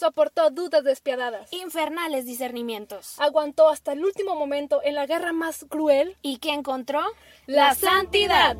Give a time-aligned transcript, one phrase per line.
[0.00, 1.52] Soportó dudas despiadadas.
[1.52, 3.16] Infernales discernimientos.
[3.18, 6.16] Aguantó hasta el último momento en la guerra más cruel.
[6.22, 7.02] ¿Y qué encontró?
[7.44, 8.56] La santidad.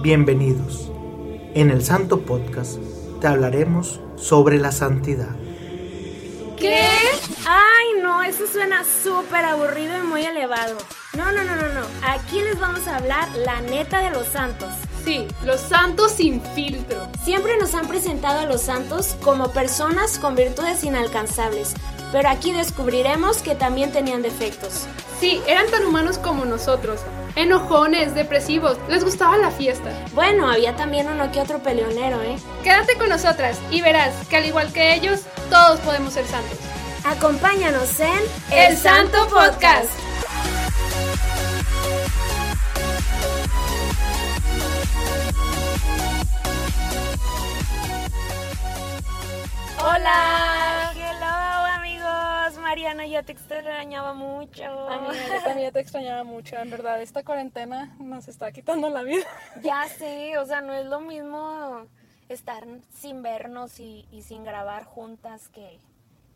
[0.00, 0.92] Bienvenidos.
[1.54, 2.78] En el Santo Podcast
[3.20, 5.34] te hablaremos sobre la santidad.
[6.56, 6.86] ¿Qué?
[7.46, 10.76] Ay, no, eso suena súper aburrido y muy elevado.
[11.14, 11.86] No, no, no, no, no.
[12.06, 14.70] Aquí les vamos a hablar la neta de los santos.
[15.04, 17.08] Sí, los santos sin filtro.
[17.24, 21.74] Siempre nos han presentado a los santos como personas con virtudes inalcanzables,
[22.12, 24.86] pero aquí descubriremos que también tenían defectos.
[25.18, 27.00] Sí, eran tan humanos como nosotros.
[27.34, 29.90] Enojones, depresivos, les gustaba la fiesta.
[30.14, 32.36] Bueno, había también uno que otro peleonero, ¿eh?
[32.62, 36.58] Quédate con nosotras y verás que al igual que ellos, todos podemos ser santos.
[37.04, 39.90] Acompáñanos en El Santo Podcast.
[49.80, 50.92] Hola.
[50.94, 52.58] Hello, amigos.
[52.62, 54.62] Mariana, ya te extrañaba mucho.
[54.88, 57.02] Amiga, yo también te extrañaba mucho, en verdad.
[57.02, 59.26] Esta cuarentena nos está quitando la vida.
[59.62, 61.86] Ya sé, o sea, no es lo mismo
[62.28, 62.64] estar
[62.94, 65.80] sin vernos y, y sin grabar juntas que,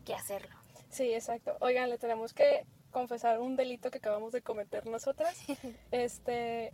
[0.05, 0.56] que hacerlo.
[0.97, 1.55] Sí, exacto.
[1.59, 5.37] Oigan, le tenemos que confesar un delito que acabamos de cometer nosotras.
[5.91, 6.73] Este,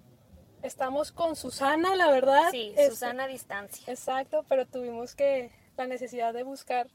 [0.62, 2.50] estamos con Susana, la verdad.
[2.52, 3.84] Sí, Este, Susana a distancia.
[3.92, 6.88] Exacto, pero tuvimos que la necesidad de buscar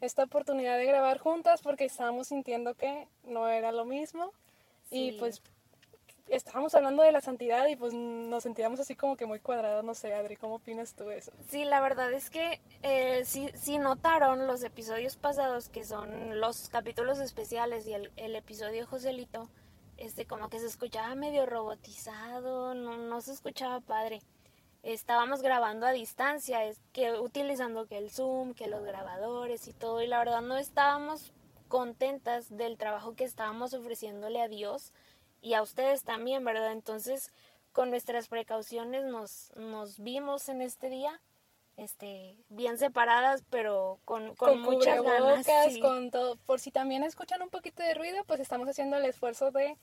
[0.00, 4.32] esta oportunidad de grabar juntas porque estábamos sintiendo que no era lo mismo
[4.90, 5.16] y Sí.
[5.18, 5.42] pues
[6.28, 9.94] estábamos hablando de la santidad y pues nos sentíamos así como que muy cuadrados, no
[9.94, 11.32] sé, Adri, ¿cómo opinas tú eso?
[11.48, 17.18] Sí, la verdad es que eh, sí notaron los episodios pasados, que son los capítulos
[17.20, 19.48] especiales y el, el episodio Joselito,
[19.96, 24.20] este, como que se escuchaba medio robotizado, no, no se escuchaba padre.
[24.82, 30.02] Estábamos grabando a distancia, es que utilizando que el Zoom, que los grabadores y todo,
[30.02, 31.32] y la verdad no estábamos
[31.68, 34.92] contentas del trabajo que estábamos ofreciéndole a Dios
[35.46, 36.72] y a ustedes también, ¿verdad?
[36.72, 37.30] Entonces,
[37.72, 41.20] con nuestras precauciones nos, nos vimos en este día,
[41.76, 45.46] este, bien separadas, pero con, con, muchas ganas.
[45.70, 45.78] sí.
[45.80, 46.36] con todo.
[46.46, 49.76] Por si también escuchan un poquito de ruido, pues estamos haciendo el esfuerzo de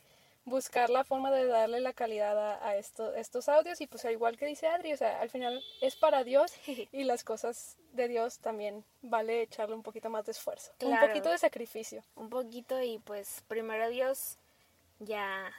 [0.46, 4.12] buscar la forma de darle la calidad a, a esto- estos audios y pues al
[4.12, 6.52] igual que dice Adri, o sea, al final es para Dios
[6.92, 11.08] y las cosas de Dios también vale echarle un poquito más de esfuerzo, un Claro.
[11.08, 12.04] poquito de sacrificio.
[12.16, 14.38] un poquito y pues primero Dios
[15.06, 15.52] ya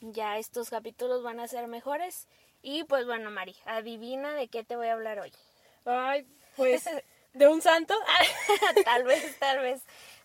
[0.00, 2.28] ya estos capítulos van a ser mejores.
[2.62, 5.32] Y pues bueno Mari adivina de qué te voy a hablar hoy.
[5.84, 6.26] Ay,
[6.56, 6.88] pues
[7.32, 7.94] de un santo.
[8.84, 9.82] tal vez tal vez.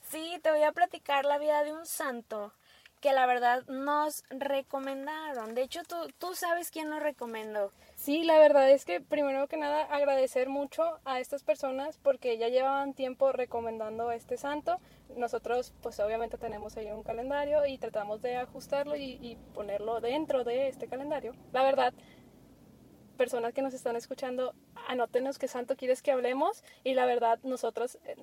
[0.09, 2.53] Sí te voy a platicar la vida de un santo
[3.01, 8.39] que la verdad nos recomendaron de hecho tú tú sabes quién nos recomendó Sí, la
[8.39, 13.31] verdad es que primero que nada agradecer mucho a estas personas porque ya llevaban tiempo
[13.31, 14.79] recomendando a este santo.
[15.15, 20.43] Nosotros pues obviamente tenemos ahí un calendario y tratamos de ajustarlo y, y ponerlo dentro
[20.43, 21.33] de este calendario.
[21.51, 21.93] La verdad,
[23.17, 24.55] personas que nos están escuchando,
[24.87, 28.15] anótenos qué santo quieres que hablemos y la verdad nosotros eh,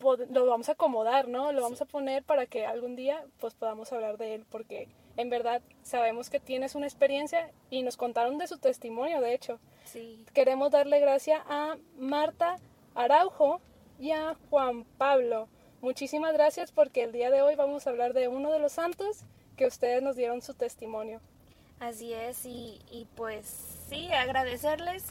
[0.00, 1.52] lo vamos a acomodar, ¿no?
[1.52, 5.30] Lo vamos a poner para que algún día pues podamos hablar de él porque en
[5.30, 9.58] verdad sabemos que tienes una experiencia y nos contaron de su testimonio, de hecho.
[9.84, 12.56] sí Queremos darle gracias a Marta
[12.94, 13.60] Araujo
[13.98, 15.48] y a Juan Pablo.
[15.82, 19.24] Muchísimas gracias porque el día de hoy vamos a hablar de uno de los santos
[19.56, 21.20] que ustedes nos dieron su testimonio.
[21.78, 23.46] Así es, y, y pues
[23.88, 25.04] sí, agradecerles.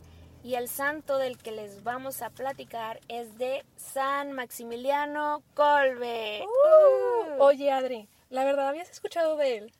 [0.43, 6.43] Y el santo del que les vamos a platicar es de San Maximiliano Colbe.
[6.45, 7.41] Uh.
[7.41, 9.73] Oye, Adri, la verdad habías escuchado de él.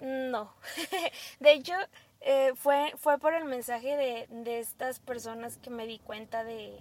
[0.00, 0.52] No.
[1.40, 1.72] de hecho,
[2.20, 6.78] eh, fue, fue por el mensaje de, de estas personas que me di cuenta de,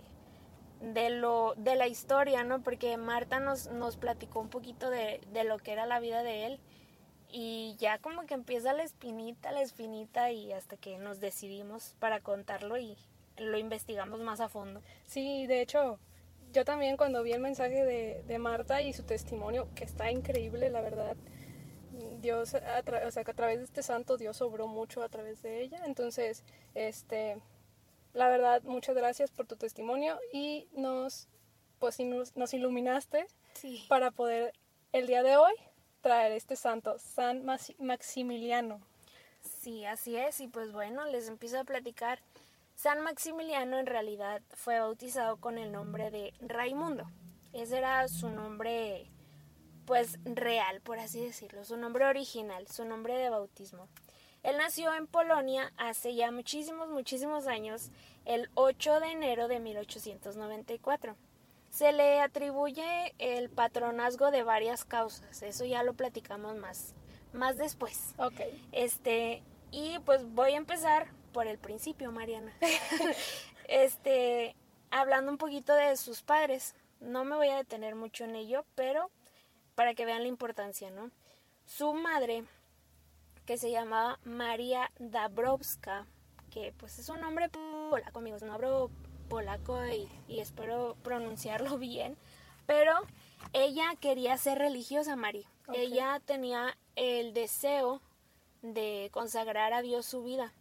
[0.82, 2.62] de, lo, de la historia, ¿no?
[2.62, 6.47] Porque Marta nos, nos platicó un poquito de, de lo que era la vida de
[6.47, 6.59] él.
[7.38, 12.22] Y ya como que empieza la espinita, la espinita, y hasta que nos decidimos para
[12.22, 12.96] contarlo y
[13.35, 14.81] lo investigamos más a fondo.
[15.06, 16.00] Sí, de hecho,
[16.53, 20.70] yo también cuando vi el mensaje de, de Marta y su testimonio, que está increíble,
[20.70, 21.17] la verdad,
[22.22, 25.41] Dios, a o sea, que a través de este santo, Dios obró mucho a través
[25.41, 25.81] de ella.
[25.85, 27.38] Entonces, este,
[28.14, 31.28] la verdad, muchas gracias por tu testimonio y nos,
[31.79, 33.84] pues, nos, nos iluminaste Sí.
[33.90, 34.53] para poder
[34.93, 35.53] el día de hoy
[36.05, 37.43] traer este santo, San
[37.79, 38.79] Maximiliano.
[39.41, 40.40] Sí, así es.
[40.40, 42.19] Y pues bueno, les empiezo a platicar.
[42.75, 47.09] San Maximiliano en realidad fue bautizado con el nombre de Raimundo.
[47.53, 49.09] Ese era su nombre,
[49.87, 53.87] pues real, por así decirlo, su nombre original, su nombre de bautismo.
[54.43, 57.90] Él nació en Polonia hace ya muchísimos, muchísimos años,
[58.25, 61.16] el 8 de enero de 1894.
[61.76, 66.94] Se le atribuye el patronazgo de varias causas, eso ya lo platicamos más,
[67.34, 68.16] más después.
[68.18, 68.40] Ok.
[68.72, 72.54] Este, y pues voy a empezar por el principio, Mariana.
[73.68, 74.56] este,
[74.90, 76.76] hablando un poquito de sus padres.
[77.02, 79.12] No me voy a detener mucho en ello, pero
[79.76, 81.12] para que vean la importancia, ¿no?
[81.66, 82.46] Su madre,
[83.46, 86.08] que se llamaba María Dabrowska,
[86.52, 88.92] que pues es un nombre polaco, amigos, no hablo
[89.26, 92.18] polaco y, y espero pronunciarlo bien,
[92.66, 92.94] pero
[93.54, 95.48] ella quería ser religiosa, María.
[95.68, 95.76] Ok.
[95.78, 98.02] Ella tenía el deseo
[98.62, 100.54] de consagrar a Dios su vida.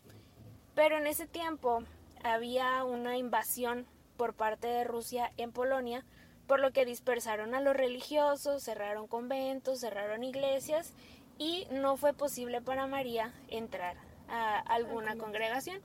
[0.74, 1.82] Pero en ese tiempo
[2.22, 6.04] había una invasión por parte de Rusia en Polonia,
[6.46, 10.92] por lo que dispersaron a los religiosos, cerraron conventos, cerraron iglesias
[11.38, 13.96] y no fue posible para María entrar
[14.28, 15.80] a alguna congregación.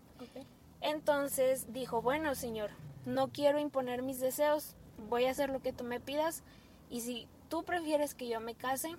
[0.81, 2.71] Entonces dijo, bueno, Señor,
[3.05, 4.75] no quiero imponer mis deseos,
[5.09, 6.43] voy a hacer lo que tú me pidas
[6.89, 8.95] y si tú prefieres que yo me case,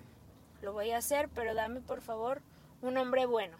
[0.61, 2.41] lo voy a hacer, pero dame por favor
[2.81, 3.57] un hombre bueno,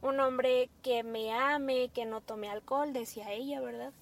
[0.00, 3.92] un hombre que me ame, que no tome alcohol, decía ella, ¿verdad?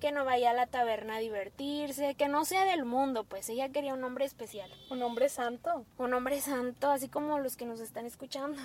[0.00, 3.68] Que no vaya a la taberna a divertirse, que no sea del mundo, pues ella
[3.68, 5.84] quería un hombre especial Un hombre santo.
[5.98, 8.60] un hombre santo, así como los que nos están escuchando.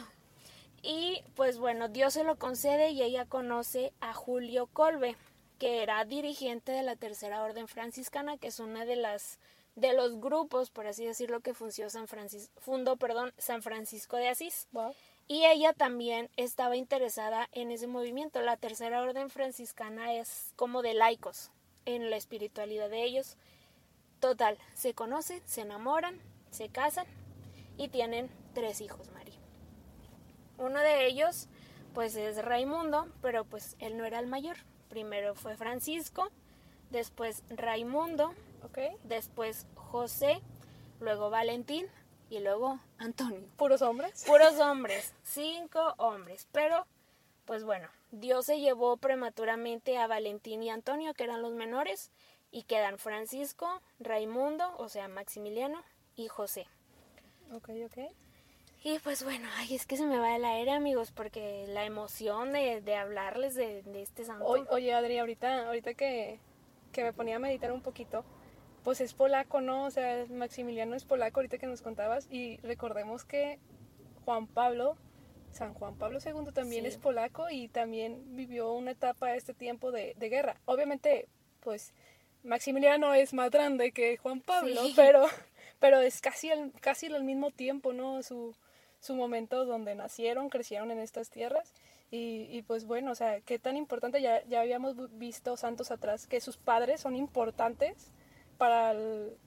[0.82, 5.16] Y pues bueno, Dios se lo concede y ella conoce a Julio Colbe,
[5.60, 9.40] que era dirigente de la Tercera Orden Franciscana, que es una de las
[9.76, 14.30] de los grupos, por así decirlo, que funció San Francis- fundó, perdón, San Francisco de
[14.30, 14.68] Asís.
[14.72, 14.96] Wow.
[15.28, 18.42] Y ella también estaba interesada en ese movimiento.
[18.42, 21.52] La Tercera Orden Franciscana es como de laicos
[21.86, 23.38] en la espiritualidad de ellos.
[24.20, 26.20] Total, se conocen, se enamoran,
[26.50, 27.06] se casan
[27.78, 29.12] y tienen tres hijos.
[30.58, 31.48] Uno de ellos,
[31.94, 34.58] pues es Raimundo, pero pues él no era el mayor.
[34.90, 36.30] Primero fue Francisco,
[36.90, 38.34] después Raimundo,
[39.04, 40.42] después José,
[41.00, 41.88] luego Valentín
[42.30, 43.42] y luego Antonio.
[43.58, 44.24] Puros hombres.
[44.26, 46.48] Puros hombres, cinco hombres.
[46.52, 46.86] Pero,
[47.46, 52.12] pues bueno, Dios se llevó prematuramente a Valentín y Antonio, que eran los menores,
[52.52, 55.84] y quedan Francisco, Raimundo, o sea, Maximiliano,
[56.16, 56.68] y José.
[57.54, 57.98] Ok, ok.
[58.90, 62.54] Y pues bueno, ay, es que se me va el aire, amigos, porque la emoción
[62.54, 64.46] de, de hablarles de, de este santo.
[64.46, 66.40] Oye, oye, Adri, ahorita, ahorita que,
[66.94, 68.24] que me ponía a meditar un poquito,
[68.86, 69.84] pues es polaco, ¿no?
[69.84, 73.60] O sea, Maximiliano es polaco, ahorita que nos contabas, y recordemos que
[74.24, 74.96] Juan Pablo,
[75.52, 76.88] San Juan Pablo II también Sí.
[76.88, 80.62] es polaco y también vivió una etapa este tiempo de, de guerra.
[80.64, 81.28] Obviamente,
[81.60, 81.94] pues
[82.44, 84.94] Maximiliano es más grande que Juan Pablo, Sí.
[84.96, 85.26] pero,
[85.80, 88.24] pero es casi el, casi al mismo tiempo, ¿no?
[88.24, 88.56] Su,
[89.00, 91.74] su momento donde nacieron, crecieron en estas tierras.
[92.10, 96.26] Y, y pues bueno, o sea, qué tan importante, ya, ya habíamos visto santos atrás,
[96.26, 98.12] que sus padres son importantes
[98.58, 99.38] para el,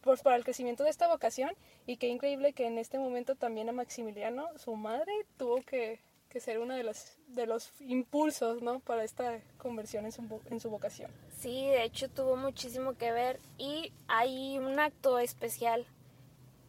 [0.00, 1.50] pues, para el crecimiento de esta vocación
[1.86, 6.40] y qué increíble que en este momento también a Maximiliano, su madre, tuvo que, que
[6.40, 8.80] ser uno de los, de los impulsos, ¿no?
[8.80, 11.10] Para esta conversión en su, en su vocación.
[11.38, 15.86] Sí, de hecho tuvo muchísimo que ver y hay un acto especial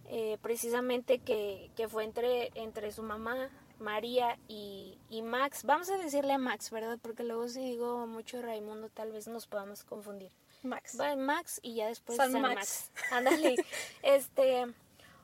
[0.09, 3.49] eh, precisamente que, que fue entre, entre su mamá,
[3.79, 5.63] María y, y Max.
[5.63, 6.97] Vamos a decirle Max, ¿verdad?
[7.01, 10.31] Porque luego si digo mucho Raimundo tal vez nos podamos confundir.
[10.63, 10.97] Max.
[10.99, 12.55] Va, Max y ya después San San, Max.
[12.55, 12.91] Max.
[13.11, 13.55] Ándale.
[14.03, 14.65] este,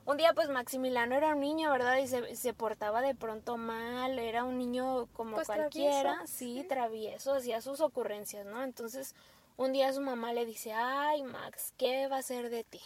[0.06, 1.98] un día pues Maximiliano era un niño, ¿verdad?
[1.98, 6.66] Y se, se portaba de pronto mal, era un niño como Pues cualquiera, travieso, sí.
[6.68, 8.64] travieso, hacía sus ocurrencias, ¿no?
[8.64, 9.16] Entonces,
[9.58, 12.82] un día su mamá le dice, ay Max, ¿qué va a ser de ti?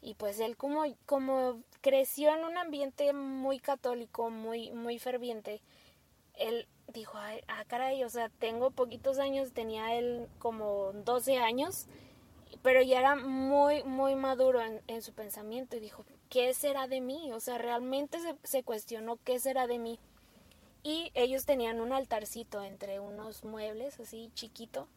[0.00, 5.60] Y pues él como, como creció en un ambiente muy católico, muy, muy ferviente,
[6.34, 11.86] él dijo, "Ay, ah, caray, o sea, tengo poquitos años, tenía él como 12 años,
[12.62, 17.00] pero ya era muy, muy maduro en, en su pensamiento y dijo, ¿qué será de
[17.00, 17.32] mí?
[17.32, 19.98] O sea, realmente se, se cuestionó qué será de mí.
[20.82, 24.88] Y ellos tenían un altarcito entre unos muebles, así chiquito,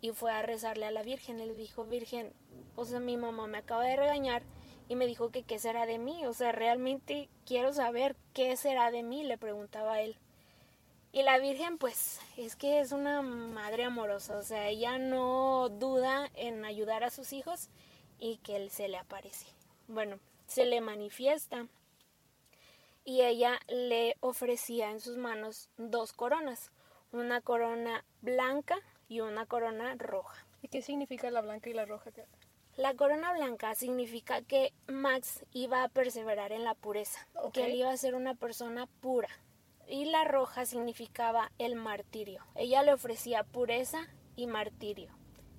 [0.00, 1.40] y fue a rezarle a la Virgen.
[1.40, 2.32] Él dijo, Virgen,
[2.76, 4.42] o sea, mi mamá me acaba de regañar
[4.88, 6.24] y me dijo que qué será de mí.
[6.26, 10.16] O sea, realmente quiero saber qué será de mí, le preguntaba él.
[11.10, 16.30] Y la Virgen, pues, es que es una madre amorosa, o sea, ella no duda
[16.34, 17.70] en ayudar a sus hijos
[18.18, 19.46] y que él se le aparece.
[19.86, 21.66] Bueno, se le manifiesta
[23.04, 26.70] y ella le ofrecía en sus manos dos coronas,
[27.10, 28.76] una corona blanca
[29.08, 30.46] y una corona roja.
[30.62, 32.10] ¿Y qué significa la blanca y la roja?
[32.76, 37.52] La corona blanca significa que Max iba a perseverar en la pureza, Ok.
[37.54, 39.28] que él iba a ser una persona pura.
[39.90, 42.44] y la roja significaba el martirio.
[42.54, 45.10] Ella le ofrecía pureza y martirio.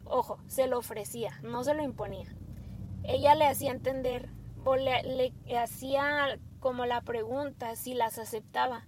[0.05, 2.27] Ojo, se lo ofrecía, no se lo imponía.
[3.03, 4.29] Ella le hacía entender
[4.65, 8.85] o le, le hacía como la pregunta si las aceptaba,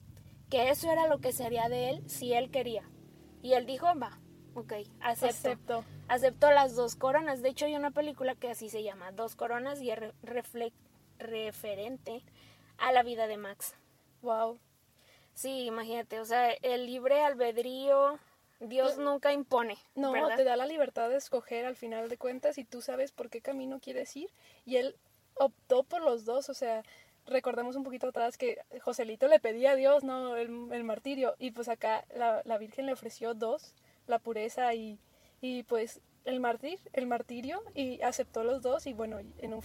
[0.51, 2.84] que eso era lo que sería de él si él quería.
[3.41, 4.20] Y él dijo, va,
[4.55, 5.27] ok, acepto.
[5.50, 5.86] Acepto.
[6.08, 7.41] Aceptó las dos coronas.
[7.41, 10.74] De hecho, hay una película que así se llama, Dos Coronas, y es re-
[11.20, 12.24] referente
[12.77, 13.75] a la vida de Max.
[14.22, 14.60] Wow.
[15.34, 18.20] Sí, imagínate, o sea, el libre albedrío,
[18.60, 19.77] Dios nunca impone.
[19.96, 20.36] No, ¿verdad?
[20.36, 23.41] te da la libertad de escoger al final de cuentas y tú sabes por qué
[23.41, 24.29] camino quieres ir.
[24.65, 24.96] Y él
[25.36, 26.84] optó por los dos, o sea,
[27.25, 30.36] recordemos un poquito atrás que Joselito le pedía a Dios, ¿no?
[30.36, 31.36] El, el martirio.
[31.39, 33.74] Y pues acá la, la Virgen le ofreció dos,
[34.12, 35.00] la pureza y,
[35.41, 38.86] y pues el martir, el martirio, y aceptó los dos.
[38.86, 39.63] Y bueno, en un,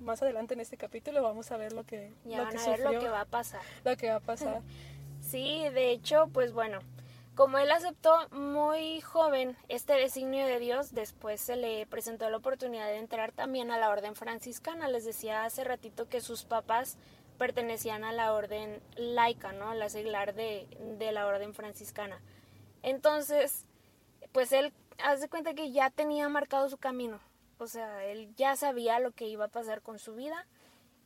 [0.00, 2.68] más adelante en este capítulo vamos a ver lo que, Ya lo van que a
[2.68, 3.60] ver lo que va a pasar.
[3.84, 4.62] lo que va a pasar.
[5.22, 6.78] Sí, de hecho, pues bueno,
[7.34, 12.86] como él aceptó muy joven este designio de Dios, después se le presentó la oportunidad
[12.86, 14.88] de entrar también a la orden franciscana.
[14.88, 16.96] Les decía hace ratito que sus papás
[17.36, 19.74] pertenecían a la orden laica, ¿no?
[19.74, 20.66] La seglar de,
[20.98, 22.20] de la orden franciscana.
[22.82, 23.65] Entonces,
[24.36, 24.70] pues él
[25.02, 27.20] hace cuenta que ya tenía marcado su camino.
[27.56, 30.46] O sea, él ya sabía lo que iba a pasar con su vida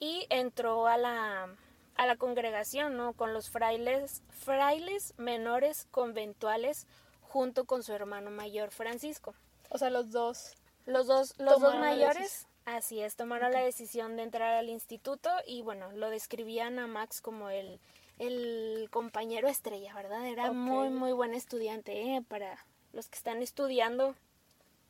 [0.00, 1.49] y entró a la,
[1.94, 3.12] a la congregación, ¿no?
[3.12, 6.88] Con los frailes, frailes menores conventuales
[7.20, 9.32] junto con su hermano mayor Francisco.
[9.68, 10.56] O sea, los dos.
[10.87, 15.62] Los dos, los dos mayores, así es, tomaron la decisión de entrar al instituto y
[15.62, 17.78] bueno, lo describían a Max como el,
[18.18, 20.26] el compañero estrella, ¿verdad?
[20.26, 20.56] Era Ok.
[20.56, 22.22] muy, muy buen estudiante, ¿eh?
[22.26, 22.58] Para
[22.92, 24.14] los que están estudiando,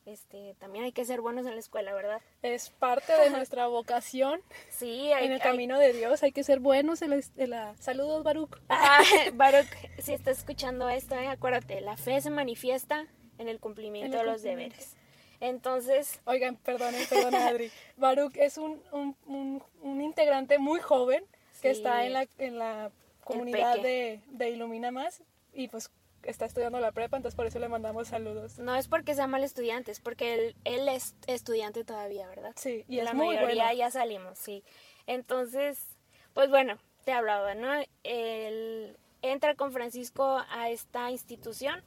[0.07, 2.21] este, también hay que ser buenos en la escuela, ¿verdad?
[2.43, 4.41] Es parte de nuestra vocación.
[4.71, 7.51] Sí, hay, en el hay- camino de Dios hay que ser buenos en la, en
[7.51, 9.03] la- saludos Baruch Ah,
[9.35, 13.07] Baruch, si estás escuchando esto, eh, acuérdate, la fe se manifiesta
[13.39, 14.75] en el cumplimiento En el de los cumplimiento.
[14.77, 14.97] deberes.
[15.41, 21.25] Entonces, oigan perdonen perdonen Adri Baruch es un, un, un, un integrante muy joven
[21.63, 21.79] que Sí.
[21.79, 22.91] está en la en la
[23.25, 25.91] comunidad de, de Ilumina Más y pues
[26.23, 29.45] está estudiando la prepa entonces por eso le mandamos saludos no es porque sea mal
[29.45, 32.53] estudiante, es porque él, él es estudiante todavía, ¿verdad?
[32.57, 34.63] sí y Y es la muy mayoría bueno ya salimos, sí.
[35.07, 35.97] Entonces,
[36.35, 37.69] pues bueno, te hablaba, ¿no?
[38.05, 41.83] Él entra con Francisco a esta institución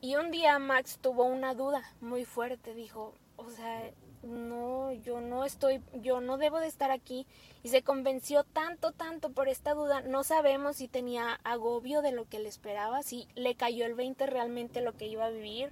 [0.00, 3.90] y un día Max tuvo una duda muy fuerte, dijo, o sea,
[4.28, 7.26] no, yo no estoy, yo no debo de estar aquí.
[7.62, 12.28] Y se convenció tanto, tanto por esta duda, no sabemos si tenía agobio de lo
[12.28, 15.70] que le esperaba, si le cayó el 20 realmente lo que iba a vivir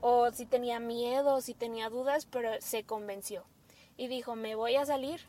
[0.00, 3.44] o si tenía miedo, si tenía dudas, pero se convenció.
[3.96, 5.20] Y dijo, me voy a salir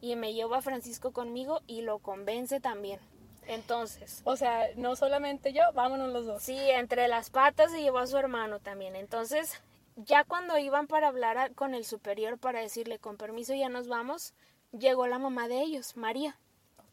[0.00, 3.00] y me llevo a Francisco conmigo y lo convence también.
[3.46, 6.42] Entonces, o sea no solamente yo vámonos los dos.
[6.42, 8.94] Sí, entre las patas se llevó a su hermano también.
[8.96, 9.60] Entonces,
[9.96, 13.88] ya cuando iban para hablar a- con el superior para decirle, con permiso, ya nos
[13.88, 14.34] vamos,
[14.72, 16.38] llegó la mamá de ellos, María.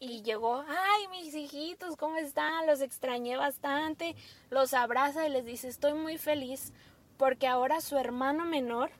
[0.01, 2.65] Y llegó, ay, mis hijitos, ¿cómo están?
[2.68, 4.15] Los extrañé bastante.
[4.50, 6.72] Los abraza y les dice, estoy muy feliz
[7.18, 8.91] porque ahora su hermano menor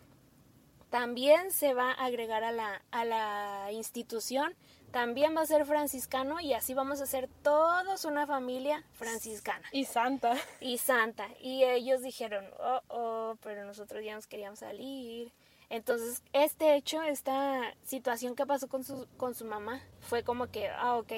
[0.90, 4.54] también se va a agregar a la, a la institución,
[4.92, 9.86] también va a ser franciscano y así vamos a ser todos una familia franciscana y
[9.86, 11.28] Santa y santa.
[11.42, 15.32] Y ellos dijeron, oh, oh, pero nosotros ya nos queríamos salir.
[15.70, 20.68] Entonces, este hecho, esta situación que pasó con su, con su mamá, fue como que,
[20.70, 21.14] ah, ok.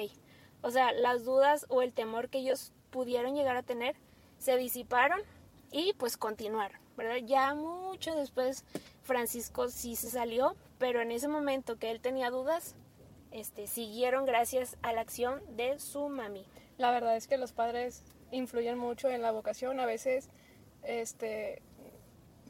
[0.60, 3.96] O sea, las dudas o el temor que ellos pudieron llegar a tener
[4.38, 5.20] se disiparon
[5.70, 7.16] y pues continuaron, ¿verdad?
[7.24, 8.64] Ya mucho después
[9.02, 12.76] Francisco sí se salió, pero en ese momento que él tenía dudas,
[13.32, 16.44] este, siguieron gracias a la acción de su mami.
[16.78, 19.80] La verdad es que los padres influyen mucho en la vocación.
[19.80, 20.28] A veces,
[20.82, 21.62] este,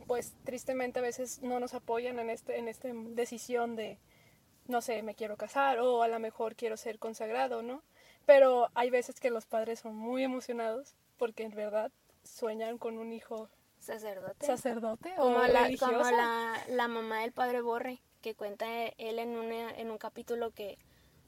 [0.06, 3.98] pues tristemente a veces no nos apoyan en este, en esta decisión de,
[4.66, 7.82] no sé, me quiero casar o a lo mejor quiero ser consagrado, ¿no?
[8.26, 11.90] Pero hay veces que los padres son muy emocionados porque en verdad
[12.24, 13.48] sueñan con un hijo
[13.80, 14.46] Sacerdote.
[14.46, 15.92] sacerdote como o la, religioso.
[15.92, 20.50] como la, la mamá del padre Borre, que cuenta él en, una, en un capítulo
[20.52, 20.78] que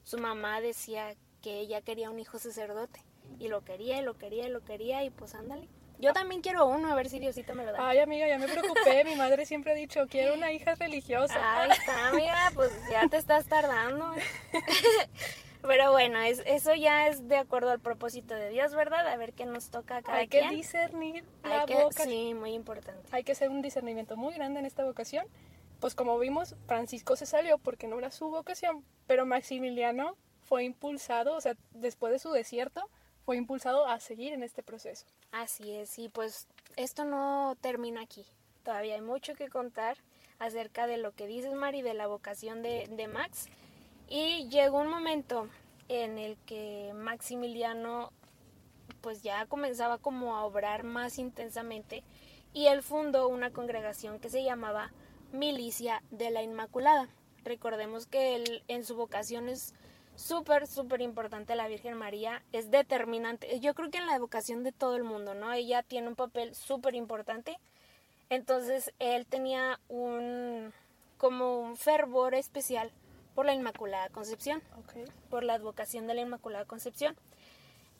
[0.03, 3.01] su mamá decía que ella quería un hijo sacerdote.
[3.39, 5.67] Y lo quería, y lo quería, y lo quería, y pues ándale.
[5.97, 7.87] Yo también quiero uno, a ver si Diosito me lo da.
[7.89, 9.03] Ay, amiga, ya me preocupé.
[9.05, 11.61] Mi madre siempre ha dicho, quiero una hija religiosa.
[11.61, 14.11] Ahí está, amiga, pues ya te estás tardando.
[15.61, 19.07] Pero bueno, es, eso ya es de acuerdo al propósito de Dios, ¿verdad?
[19.07, 22.09] A ver qué nos toca a cada Hay que discernir la Hay que, vocación.
[22.09, 23.01] sí, muy importante.
[23.11, 25.25] hay que hacer un discernimiento muy grande en esta vocación.
[25.85, 31.35] Pues como vimos, Francisco se salió porque no era su vocación, pero Maximiliano fue impulsado,
[31.35, 32.89] o sea, después de su desierto,
[33.23, 35.05] fue impulsado a seguir en este proceso.
[35.31, 38.25] Así es, y pues esto no termina aquí.
[38.63, 39.97] Todavía hay mucho que contar
[40.39, 43.45] acerca de lo que dices, Mari, de la vocación de, de Max.
[44.09, 45.49] Y llegó un momento
[45.87, 48.11] en el que Maximiliano
[49.01, 52.03] pues ya comenzaba como a obrar más intensamente
[52.53, 54.91] y él fundó una congregación que se llamaba
[55.35, 57.07] Milicia de la Inmaculada.
[57.43, 59.73] Recordemos que él en su vocación es
[60.15, 63.59] súper, súper importante la Virgen María, es determinante.
[63.59, 65.53] Yo creo que en la vocación de todo el mundo, ¿no?
[65.53, 67.59] Ella tiene un papel súper importante.
[68.29, 70.73] Entonces él tenía un
[71.17, 72.91] como un fervor especial
[73.35, 74.61] por la Inmaculada Concepción,
[75.29, 77.15] por la advocación de la Inmaculada Concepción.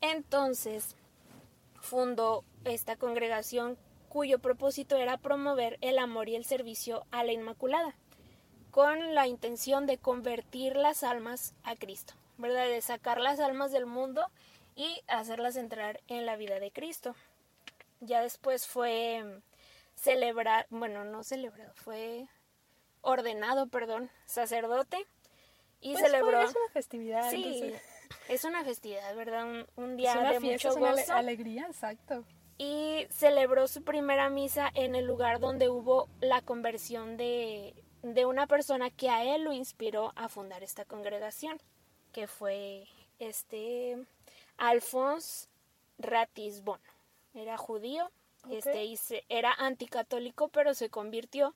[0.01, 0.96] Entonces
[1.80, 3.77] fundó esta congregación
[4.15, 7.95] cuyo propósito era promover el amor y el servicio a la Inmaculada,
[8.72, 12.65] con la intención de convertir las almas a Cristo, ¿verdad?
[12.69, 14.25] De sacar las almas del mundo
[14.74, 17.13] y hacerlas entrar en la vida de Cristo.
[18.00, 19.41] Ya después fue
[19.95, 22.25] celebrar, bueno, no celebrado, fue
[23.01, 25.05] ordenado, perdón, sacerdote
[25.81, 26.38] y Pues celebró.
[26.39, 27.29] fue- es una festividad.
[27.31, 27.81] Sí, entonces,
[28.29, 29.43] es una festividad, ¿verdad?
[29.45, 31.13] Un, un es día una de fiesta, mucho es una ale- gozo.
[31.15, 32.24] alegría, exacto.
[32.57, 38.47] Y celebró su primera misa en el lugar donde hubo la conversión de, de una
[38.47, 41.59] persona que a él lo inspiró a fundar esta congregación,
[42.13, 42.88] que fue
[43.19, 43.97] este
[44.57, 45.47] Alphonse
[45.97, 46.79] Ratisbon.
[47.33, 48.09] Era judío,
[48.50, 51.53] este, y se- era anticatólico, pero se convirtió.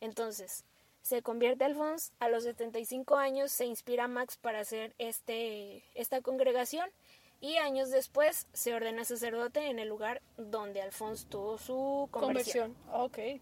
[0.00, 0.64] Entonces,
[1.02, 6.88] se convierte Alphonse, a los 75 años se inspira Max para hacer este, esta congregación
[7.40, 12.74] y años después se ordena sacerdote en el lugar donde Alphonse tuvo su conversión.
[12.74, 13.36] Conversión.
[13.38, 13.40] Ok.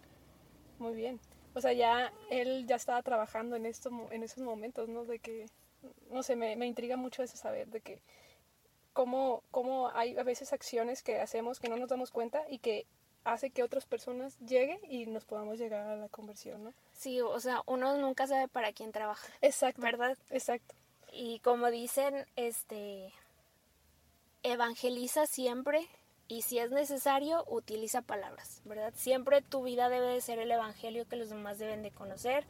[0.79, 1.21] Muy bien.
[1.55, 5.05] O sea, ya él ya estaba trabajando en esto, en esos momentos, ¿no?
[5.05, 5.47] De que,
[6.11, 8.03] no sé, me, me intriga mucho eso saber de que
[8.93, 12.87] cómo, cómo hay a veces acciones que hacemos que no nos damos cuenta y que
[13.25, 16.73] hace que otras personas lleguen y nos podamos llegar a la conversión, ¿no?
[16.93, 19.81] Sí, o sea, uno nunca sabe para quién trabaja, Exacto.
[19.83, 20.17] ¿verdad?
[20.31, 20.75] Exacto.
[21.13, 23.13] Y como dicen, este
[24.45, 25.89] evangeliza siempre
[26.29, 28.93] y si es necesario utiliza palabras, ¿verdad?
[28.95, 32.45] Siempre tu vida debe de ser el evangelio que los demás deben de conocer.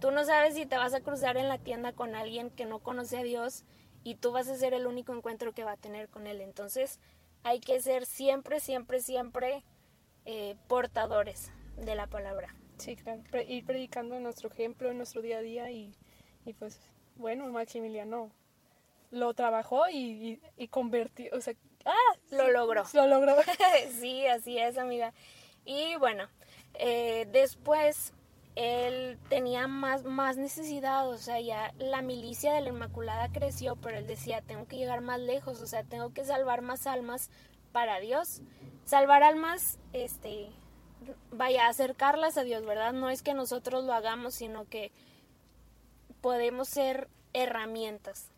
[0.00, 2.80] Tú no sabes si te vas a cruzar en la tienda con alguien que no
[2.80, 3.64] conoce a Dios
[4.04, 6.40] y tú vas a ser el único encuentro que va a tener con él.
[6.40, 7.00] Entonces
[7.42, 9.64] hay que ser siempre, siempre, siempre
[10.24, 12.54] eh, portadores de la palabra.
[12.76, 13.22] Sí, claro.
[13.48, 15.94] Ir predicando nuestro ejemplo en nuestro día a día y,
[16.44, 16.80] y pues,
[17.16, 18.30] bueno, Maximiliano
[19.10, 21.54] lo trabajó y, y, y convirtió, o sea,
[21.86, 22.18] ¡ah!
[22.30, 22.84] Lo logró.
[22.92, 23.36] Lo logró.
[24.00, 25.12] sí, así es, amiga.
[25.64, 26.28] Y bueno,
[26.74, 28.12] eh, después
[28.54, 33.98] él tenía más, más necesidad, o sea, ya la milicia de la Inmaculada creció, pero
[33.98, 37.30] él decía, tengo que llegar más lejos, o sea, tengo que salvar más almas
[37.72, 38.40] para Dios.
[38.84, 40.48] Salvar almas, este,
[41.30, 42.92] vaya, acercarlas a Dios, ¿verdad?
[42.92, 44.92] No es que nosotros lo hagamos, sino que
[46.20, 48.30] podemos ser herramientas.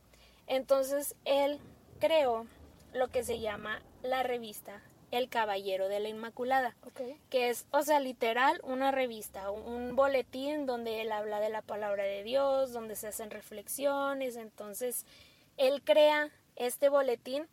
[0.49, 1.61] Entonces él
[2.01, 2.47] creó
[2.93, 7.01] lo que se llama la revista El Caballero de la Inmaculada, Ok.
[7.31, 12.05] que es, o sea, literal, una revista, un boletín donde él habla de la palabra
[12.05, 14.37] de Dios, donde se hacen reflexiones.
[14.37, 15.05] Entonces,
[15.57, 17.47] él crea este boletín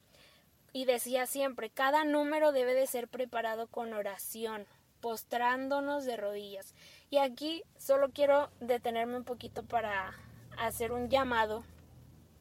[0.74, 4.66] y decía siempre, cada número debe de ser preparado con oración,
[5.02, 6.74] postrándonos de rodillas.
[7.10, 10.14] Y aquí solo quiero detenerme un poquito para
[10.58, 11.64] hacer un llamado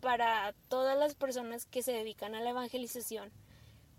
[0.05, 3.33] para todas las personas que se dedican a la evangelización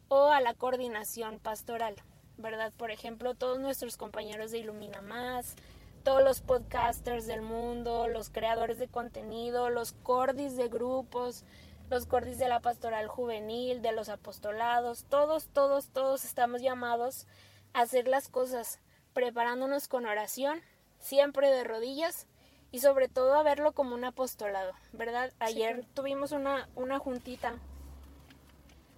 [0.07, 1.95] o a la coordinación pastoral,
[2.37, 2.71] ¿verdad?
[2.77, 5.55] Por ejemplo, todos nuestros compañeros de Ilumina Más,
[6.03, 11.43] todos los podcasters del mundo, los creadores de contenido, los cordis de grupos,
[11.89, 17.25] los cordis de la pastoral juvenil, de los apostolados, todos, todos, todos estamos llamados
[17.73, 18.79] a hacer las cosas
[19.13, 20.61] preparándonos con oración,
[20.99, 22.27] siempre de rodillas
[22.75, 25.31] y sobre todo a verlo como un apostolado, ¿verdad?
[25.39, 27.53] Ayer tuvimos una, una juntita.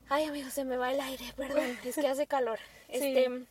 [0.10, 2.58] Ay, amigo, se me va el aire, perdón, es que hace calor.
[2.90, 2.96] Sí.
[2.96, 3.46] Este,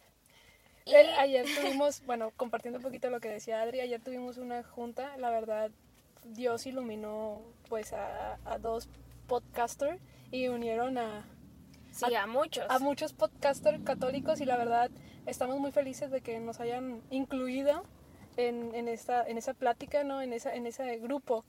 [0.85, 5.17] y- ayer tuvimos, bueno, compartiendo un poquito lo que decía Adri, ayer tuvimos una junta,
[5.19, 5.71] la verdad,
[6.25, 8.89] Dios iluminó pues a, a dos
[9.29, 10.01] podcasters
[10.33, 11.25] y unieron a,
[11.93, 12.65] sí, a muchos.
[12.69, 14.91] a muchos podcasters católicos y la verdad
[15.27, 17.85] estamos muy felices de que nos hayan incluido
[18.37, 21.45] en, en esta en esa plática no en esa en ese grupo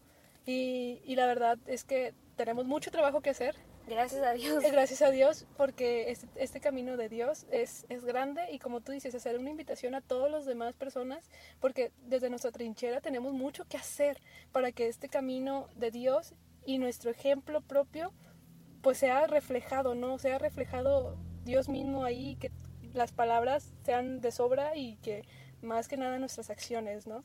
[0.45, 3.55] y, y la verdad es que tenemos mucho trabajo que hacer
[3.87, 4.65] Gracias a Dios.
[4.65, 8.81] Eh, gracias a Dios porque este, este camino de Dios es, es grande y como
[8.81, 11.29] tú dices hacer una invitación a todas las demás personas
[11.61, 14.19] porque desde nuestra trinchera tenemos mucho que hacer
[14.51, 16.33] para que este camino de Dios
[16.65, 18.11] y nuestro ejemplo propio
[18.81, 20.19] pues sea reflejado, ¿no?
[20.19, 22.51] Sea reflejado Dios mismo ahí, que
[22.93, 25.23] las palabras sean de sobra y que
[25.61, 27.23] más que nada nuestras acciones, ¿no?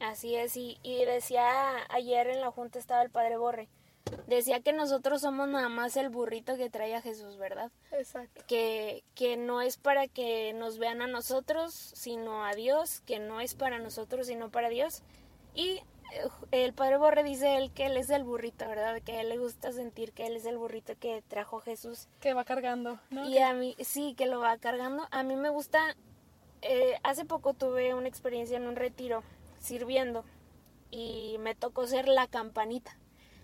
[0.00, 1.48] Así es, y, y decía
[1.90, 3.68] ayer en la junta estaba el padre Borre,
[4.26, 7.70] decía que nosotros somos nada más el burrito que trae a Jesús, ¿verdad?
[7.92, 8.42] Exacto.
[8.46, 13.40] Que, que no es para que nos vean a nosotros, sino a Dios, que no
[13.40, 15.02] es para nosotros, sino para Dios.
[15.54, 19.00] Y eh, el padre Borre dice él que él es el burrito, ¿verdad?
[19.02, 22.08] Que a él le gusta sentir que él es el burrito que trajo Jesús.
[22.20, 23.28] Que va cargando, ¿no?
[23.28, 25.06] Y a mí, sí, que lo va cargando.
[25.10, 25.96] A mí me gusta,
[26.62, 29.22] eh, hace poco tuve una experiencia en un retiro
[29.60, 30.24] sirviendo
[30.90, 32.96] y me tocó ser la campanita,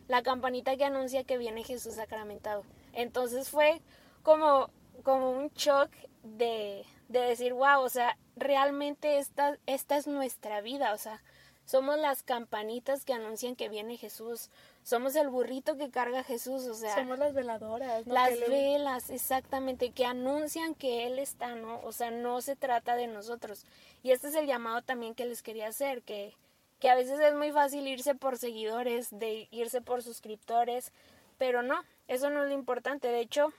[0.08, 2.64] la campanita que anuncia que viene Jesús sacramentado.
[2.92, 3.80] Entonces fue
[4.22, 4.70] como,
[5.02, 5.90] como un shock
[6.22, 11.22] de, de decir, wow, o sea, realmente esta, esta es nuestra vida, o sea,
[11.64, 14.50] somos las campanitas que anuncian que viene Jesús,
[14.84, 18.14] somos el burrito que carga Jesús, o sea, somos las veladoras, ¿no?
[18.14, 21.80] las le- velas, exactamente, que anuncian que Él está, ¿no?
[21.80, 23.64] O sea, no se trata de nosotros.
[24.02, 26.34] Y este es el llamado también que les quería hacer, que,
[26.78, 30.92] que a veces es muy fácil irse por seguidores, de irse por suscriptores,
[31.38, 33.08] pero no, eso no es lo importante.
[33.08, 33.52] De hecho,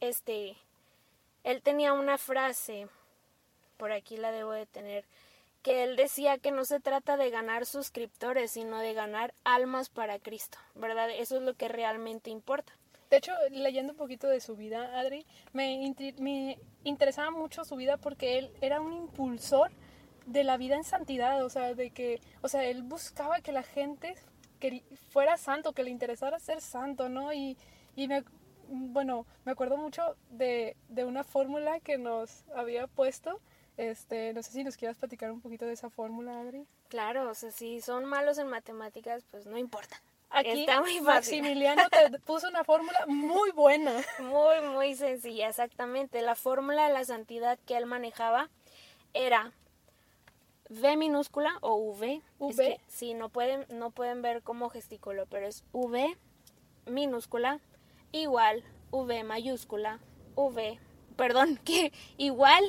[0.00, 0.56] este,
[1.44, 2.86] él tenía una frase,
[3.76, 5.04] por aquí la debo de tener,
[5.62, 10.18] que él decía que no se trata de ganar suscriptores, sino de ganar almas para
[10.18, 11.10] Cristo, ¿verdad?
[11.10, 12.72] Eso es lo que realmente importa.
[13.10, 17.96] De hecho, leyendo un poquito de su vida, Adri, me, me interesaba mucho su vida
[17.96, 19.72] porque él era un impulsor
[20.26, 23.64] de la vida en santidad, o sea, de que, o sea, él buscaba que la
[23.64, 24.14] gente
[24.60, 27.32] queri- fuera santo, que le interesara ser santo, ¿no?
[27.32, 27.56] Y,
[27.96, 28.22] y me,
[28.68, 33.40] bueno, me acuerdo mucho de, de una fórmula que nos había puesto,
[33.80, 36.66] este, no sé si nos quieras platicar un poquito de esa fórmula, Adri.
[36.88, 40.02] Claro, o sea, si son malos en matemáticas, pues no importa.
[40.28, 41.40] Aquí Está muy fácil.
[41.40, 43.92] Maximiliano te puso una fórmula muy buena.
[44.18, 46.20] Muy, muy sencilla, exactamente.
[46.20, 48.50] La fórmula de la santidad que él manejaba
[49.14, 49.52] era
[50.68, 52.16] V minúscula o V.
[52.16, 52.56] Es V.
[52.56, 56.16] que, sí, no pueden, no pueden ver cómo gesticulo, pero es V
[56.84, 57.60] minúscula
[58.12, 60.00] igual V mayúscula
[60.36, 60.78] V,
[61.16, 62.62] perdón, que igual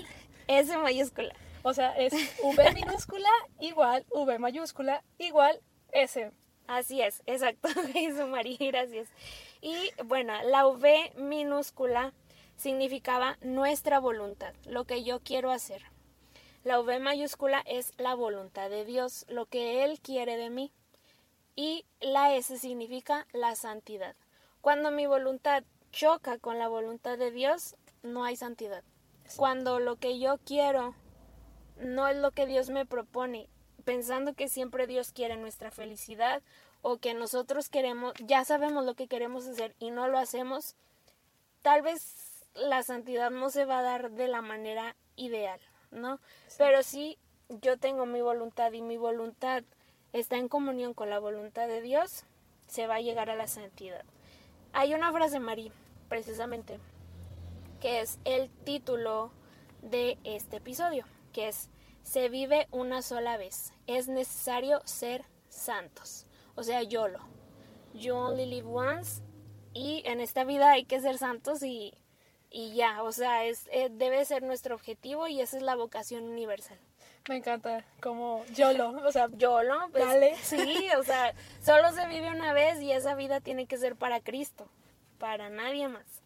[0.48, 1.34] S mayúscula.
[1.64, 5.60] O sea, es V minúscula igual V mayúscula igual
[5.92, 6.32] S.
[6.68, 9.10] Así es, exacto, Jesús María, gracias.
[9.62, 9.76] Y
[10.06, 12.14] bueno, la V minúscula
[12.56, 15.84] significaba nuestra voluntad, lo que yo quiero hacer.
[16.64, 20.72] La V mayúscula es la voluntad de Dios, lo que Él quiere de mí.
[21.56, 24.16] Y la S significa la santidad.
[24.62, 28.84] Cuando mi voluntad choca con la voluntad de Dios, no hay santidad.
[29.38, 30.96] Cuando lo que yo quiero
[31.78, 33.48] no es lo que Dios me propone,
[33.84, 36.42] pensando que siempre Dios quiere nuestra felicidad
[36.82, 40.76] o que nosotros queremos, ya sabemos lo que queremos hacer y no lo hacemos,
[41.62, 45.60] tal vez la santidad no se va a dar de la manera ideal,
[45.92, 46.20] ¿no?
[46.58, 47.18] Pero si
[47.50, 49.64] yo tengo mi voluntad y mi voluntad
[50.14, 52.26] está en comunión con la voluntad de Dios,
[52.68, 54.04] se va a llegar a la santidad.
[54.74, 55.72] Hay una frase, Marí,
[56.10, 56.80] precisamente,
[57.82, 59.32] que es el título
[59.82, 61.70] de este episodio, que es
[62.04, 63.74] se vive una sola vez.
[63.88, 66.26] Es necesario ser santos.
[66.56, 67.20] O sea, YOLO.
[67.94, 69.22] You only live once.
[69.74, 71.94] Y en esta vida hay que ser santos y,
[72.50, 73.04] y ya.
[73.04, 76.78] O sea, es, eh, debe ser nuestro objetivo y esa es la vocación universal.
[77.30, 80.36] Me encanta como YOLO, o sea, YOLO, pues, Dale.
[80.38, 84.22] sí, o sea, solo se vive una vez y esa vida tiene que ser para
[84.22, 84.68] Cristo,
[85.20, 86.21] para nadie más.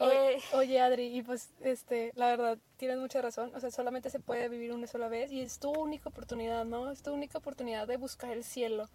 [0.00, 3.52] Oye, Eh, oye, Adri, y pues, este, la verdad, tienes mucha razón.
[3.54, 6.90] O sea, solamente se puede vivir una sola vez y es tu única oportunidad, ¿no?
[6.90, 8.88] Es tu única oportunidad de buscar el cielo.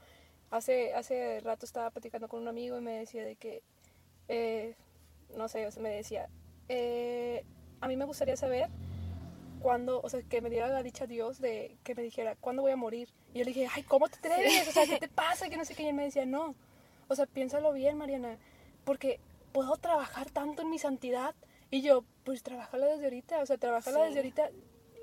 [0.52, 3.62] Hace, hace rato estaba platicando con un amigo y me decía de que,
[4.28, 4.76] eh,
[5.36, 6.28] no sé, o sea, me decía,
[6.70, 7.44] eh,
[7.82, 8.70] a mí me gustaría saber
[9.60, 12.72] cuándo, o sea, que me diera la dicha Dios de que me dijera, ¿cuándo voy
[12.72, 13.10] a morir?
[13.34, 14.68] Y yo le dije, ay, ¿cómo te atreves?
[14.70, 15.50] O sea, ¿qué te pasa?
[15.50, 15.84] Que no sé qué.
[15.84, 16.56] Y él me decía, no.
[17.08, 18.38] O sea, piénsalo bien, Mariana,
[18.86, 19.20] porque
[19.56, 21.34] puedo trabajar tanto en mi santidad.
[21.72, 24.06] Y yo, pues trabájala desde ahorita, o sea, trabájala Sí.
[24.08, 24.50] desde ahorita,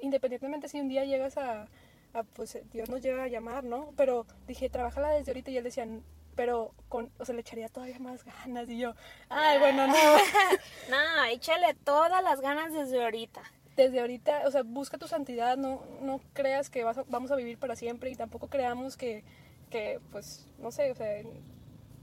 [0.03, 1.69] independientemente si un día llegas a,
[2.12, 3.93] a, pues Dios nos llega a llamar, ¿no?
[3.97, 5.88] Pero dije, trabájala desde ahorita y él decía,
[6.37, 8.69] pero con, o sea, le echaría todavía más ganas.
[8.69, 8.95] Y yo,
[9.31, 9.95] ay, bueno, no.
[10.91, 13.43] no, échale todas las ganas desde ahorita.
[13.77, 17.37] desde ahorita, o sea, busca tu santidad, no, no creas que vas a- vamos a
[17.37, 19.25] vivir para siempre y tampoco creamos que,
[19.71, 21.23] que, pues, no sé, o sea,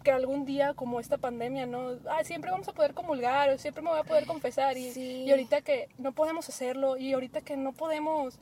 [0.04, 1.98] que algún día como esta pandemia, ¿no?
[2.10, 5.24] Ah, siempre vamos a poder comulgar, o siempre me voy a poder confesar y, Sí.
[5.26, 8.40] y ahorita que no podemos hacerlo y ahorita que no podemos,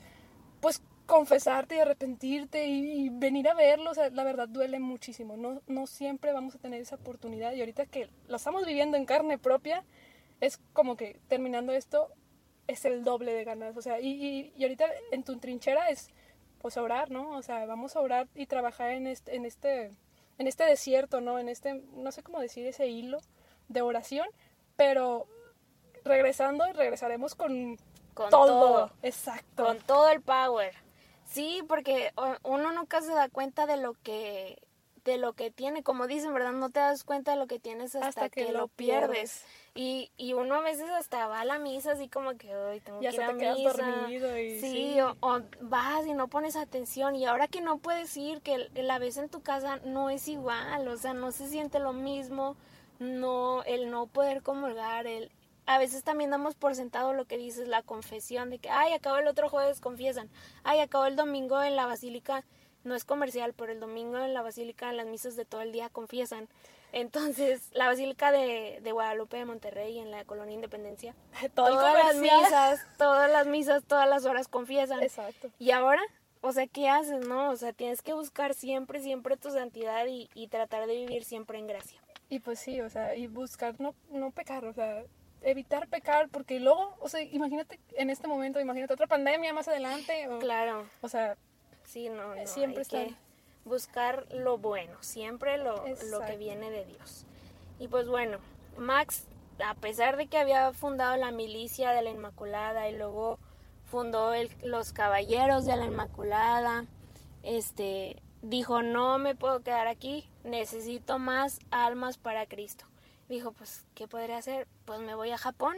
[0.60, 5.36] pues, confesarte y arrepentirte y, y venir a verlo, o sea, la verdad duele muchísimo.
[5.36, 9.06] No, no siempre vamos a tener esa oportunidad y ahorita que lo estamos viviendo en
[9.06, 9.84] carne propia,
[10.40, 12.08] es como que terminando esto
[12.66, 13.76] es el doble de ganas.
[13.76, 16.10] O sea, y, y, y ahorita en tu trinchera es
[16.60, 17.30] pues orar, ¿no?
[17.30, 19.90] O sea, vamos a orar y trabajar en este, en este,
[20.38, 21.38] en este desierto, ¿no?
[21.38, 23.18] En este, no sé cómo decir, ese hilo
[23.68, 24.28] de oración,
[24.76, 25.26] pero
[26.04, 27.76] regresando, regresaremos con,
[28.14, 28.46] Con todo.
[28.46, 28.92] todo.
[29.02, 29.64] Exacto.
[29.64, 30.74] Con todo el power.
[31.24, 34.58] Sí, porque uno nunca se da cuenta de lo que
[35.04, 36.52] de lo que tiene, como dicen, ¿verdad?
[36.52, 39.42] No te das cuenta de lo que tienes hasta, que, lo pierdes.
[39.74, 43.00] Y, y uno a veces hasta va a la misa así como que, hoy tengo
[43.00, 43.72] Ya que ir a te quedas misa.
[43.72, 44.67] dormido y sí,
[45.00, 49.16] O, vas y no pones atención y ahora que no puedes ir, que la vez
[49.16, 52.56] en tu casa no es igual, o sea, no se siente lo mismo,
[52.98, 55.30] no, el no poder comulgar, el...
[55.66, 59.18] A veces también damos por sentado lo que dices, la confesión de que, ay, acabó
[59.18, 60.30] el otro jueves, confiesan,
[60.64, 62.44] ay, acabó el domingo en la basílica,
[62.84, 65.72] no es comercial, pero el domingo en la basílica, en las misas de todo el
[65.72, 66.48] día, confiesan.
[66.92, 71.14] Entonces, la basílica de, de Guadalupe de Monterrey, en la colonia Independencia,
[71.54, 75.02] todas las misas, todas las misas, todas las horas confiesan.
[75.02, 75.50] Exacto.
[75.58, 76.02] Y ahora,
[76.40, 77.50] o sea, ¿qué haces, no?
[77.50, 81.58] O sea, tienes que buscar siempre, siempre tu santidad y, y tratar de vivir siempre
[81.58, 82.00] en gracia.
[82.30, 85.02] Y pues sí, o sea, y buscar no, no pecar, o sea,
[85.42, 90.28] evitar pecar, porque luego, o sea, imagínate en este momento, imagínate otra pandemia más adelante,
[90.28, 91.36] o, Claro, o sea,
[91.84, 93.16] sí, no, no Siempre hay que
[93.64, 97.24] buscar lo bueno, siempre lo, lo que viene de Dios.
[97.78, 98.38] Y pues bueno,
[98.76, 99.24] Max,
[99.64, 103.38] a pesar de que había fundado la milicia de la Inmaculada y luego
[103.84, 106.84] fundó el- los Caballeros de la Inmaculada,
[107.42, 112.84] este, dijo, no me puedo quedar aquí, necesito más almas para Cristo.
[113.28, 114.66] Dijo, pues, ¿qué podría hacer?
[114.86, 115.76] Pues me voy a Japón.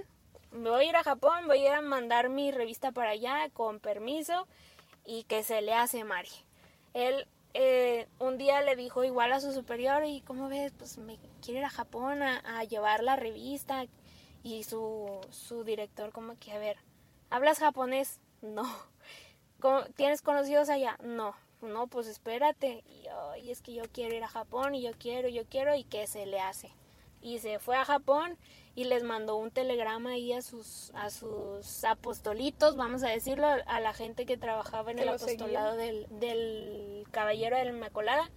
[0.53, 3.49] Me voy a ir a Japón, voy a ir a mandar mi revista para allá
[3.53, 4.47] con permiso
[5.05, 6.29] y que se le hace Mari.
[6.93, 10.73] Él eh, un día le dijo igual a su superior y ¿cómo ves?
[10.77, 13.85] Pues me quiero ir a Japón a, llevar la revista
[14.43, 16.77] y su, su director como que, a ver,
[17.31, 18.21] ¿hablas japonés?
[18.43, 18.65] No.
[19.61, 20.97] ¿Cómo- ¿Tienes conocidos allá?
[21.03, 21.35] No.
[21.61, 22.83] No, pues espérate.
[22.87, 25.85] Y, "Ay, es que yo quiero ir a Japón y yo quiero, yo quiero y
[25.85, 26.71] que se le hace.
[27.22, 28.37] Y se fue a Japón
[28.74, 33.80] y les mandó un telegrama ahí a sus a sus apostolitos, vamos a decirlo, a
[33.80, 38.30] la gente que trabajaba en el apostolado del, del caballero de la Inmaculada.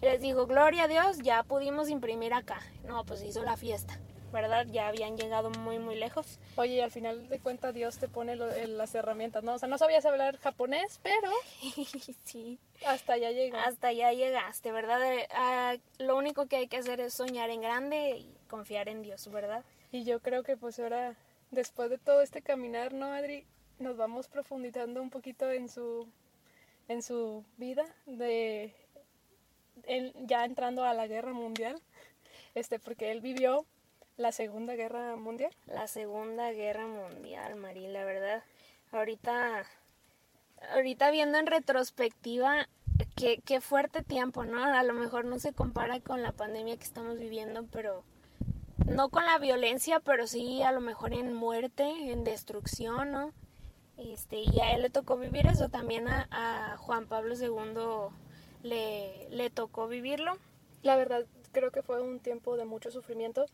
[0.00, 2.60] Y les dijo, gloria a Dios, ya pudimos imprimir acá.
[2.86, 3.98] No, pues hizo la fiesta,
[4.32, 4.66] ¿verdad?
[4.70, 6.38] Ya habían llegado muy, muy lejos.
[6.56, 9.54] oye, y al final de cuentas Dios te pone lo- las herramientas, ¿no?
[9.54, 11.30] O sea, no sabías hablar japonés, pero
[12.24, 13.64] sí, hasta allá llega.
[13.64, 15.00] hasta allá llegaste, ¿verdad?
[15.30, 19.28] Ah, lo único que hay que hacer es soñar en grande y confiar en Dios,
[19.30, 19.64] ¿verdad?
[19.92, 21.16] Y yo creo que pues ahora,
[21.50, 23.46] después de todo este caminar, ¿no, Adri?
[23.78, 26.06] Nos vamos profundizando un poquito en su,
[26.88, 28.74] en su vida, de
[29.84, 31.80] él ya entrando a la guerra mundial,
[32.54, 33.64] este, porque él vivió
[34.16, 35.52] la Segunda Guerra Mundial.
[35.66, 38.42] La Segunda Guerra Mundial, Mari, la verdad.
[38.92, 39.64] Ahorita,
[40.72, 42.68] ahorita viendo en retrospectiva,
[43.16, 44.62] qué, qué fuerte tiempo, ¿no?
[44.62, 48.04] A lo mejor no se compara con la pandemia que estamos viviendo, pero
[48.86, 53.32] no con la violencia, pero sí a lo mejor en muerte, en destrucción, ¿no?
[53.96, 58.14] Este, y a él le tocó vivir eso, también a, a Juan Pablo II
[58.62, 60.38] le, le tocó vivirlo.
[60.82, 63.46] La verdad, creo que fue un tiempo de mucho sufrimiento.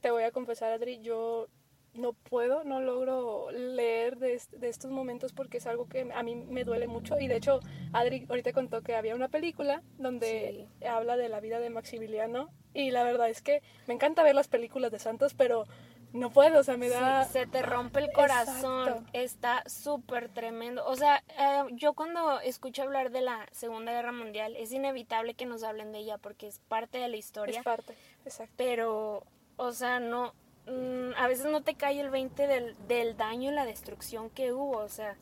[0.00, 1.48] Te voy a confesar, Adri, yo
[1.94, 6.22] no puedo, no logro leer de, est- de estos momentos porque es algo que a
[6.22, 7.18] mí me duele mucho.
[7.18, 7.60] Y de hecho,
[7.92, 12.50] Adri ahorita contó que había una película donde habla de la vida de Maximiliano.
[12.74, 15.66] Y la verdad es que me encanta ver las películas de santos, pero
[16.12, 17.24] no puedo, o sea, me da...
[17.24, 18.88] Sí, se te rompe el corazón.
[18.88, 19.10] Exacto.
[19.12, 20.86] Está súper tremendo.
[20.86, 25.46] O sea, eh, yo cuando escucho hablar de la Segunda Guerra Mundial, es inevitable que
[25.46, 27.58] nos hablen de ella porque es parte de la historia.
[27.58, 28.54] Es parte, exacto.
[28.56, 29.24] Pero,
[29.58, 30.32] o sea, no.
[30.66, 34.52] mm, a veces no te cae el 20 del, del daño y la destrucción que
[34.54, 34.78] hubo.
[34.78, 35.16] O sea,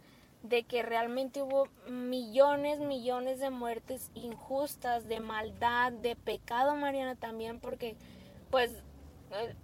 [0.49, 7.59] de que realmente hubo millones, millones de muertes injustas, de maldad, de pecado, Mariana, también,
[7.59, 7.97] porque,
[8.51, 8.71] pues,
[9.33, 9.55] eh,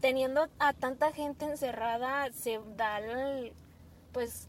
[0.00, 3.52] teniendo a tanta gente encerrada, se da el,
[4.12, 4.48] pues,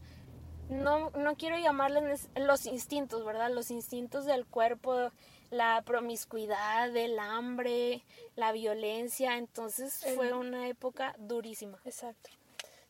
[0.68, 3.50] no, no quiero llamarles los instintos, ¿verdad?
[3.52, 5.10] Los instintos del cuerpo,
[5.54, 8.02] la promiscuidad, el hambre,
[8.36, 11.78] la violencia, entonces El- fue una época durísima.
[11.84, 12.30] Exacto.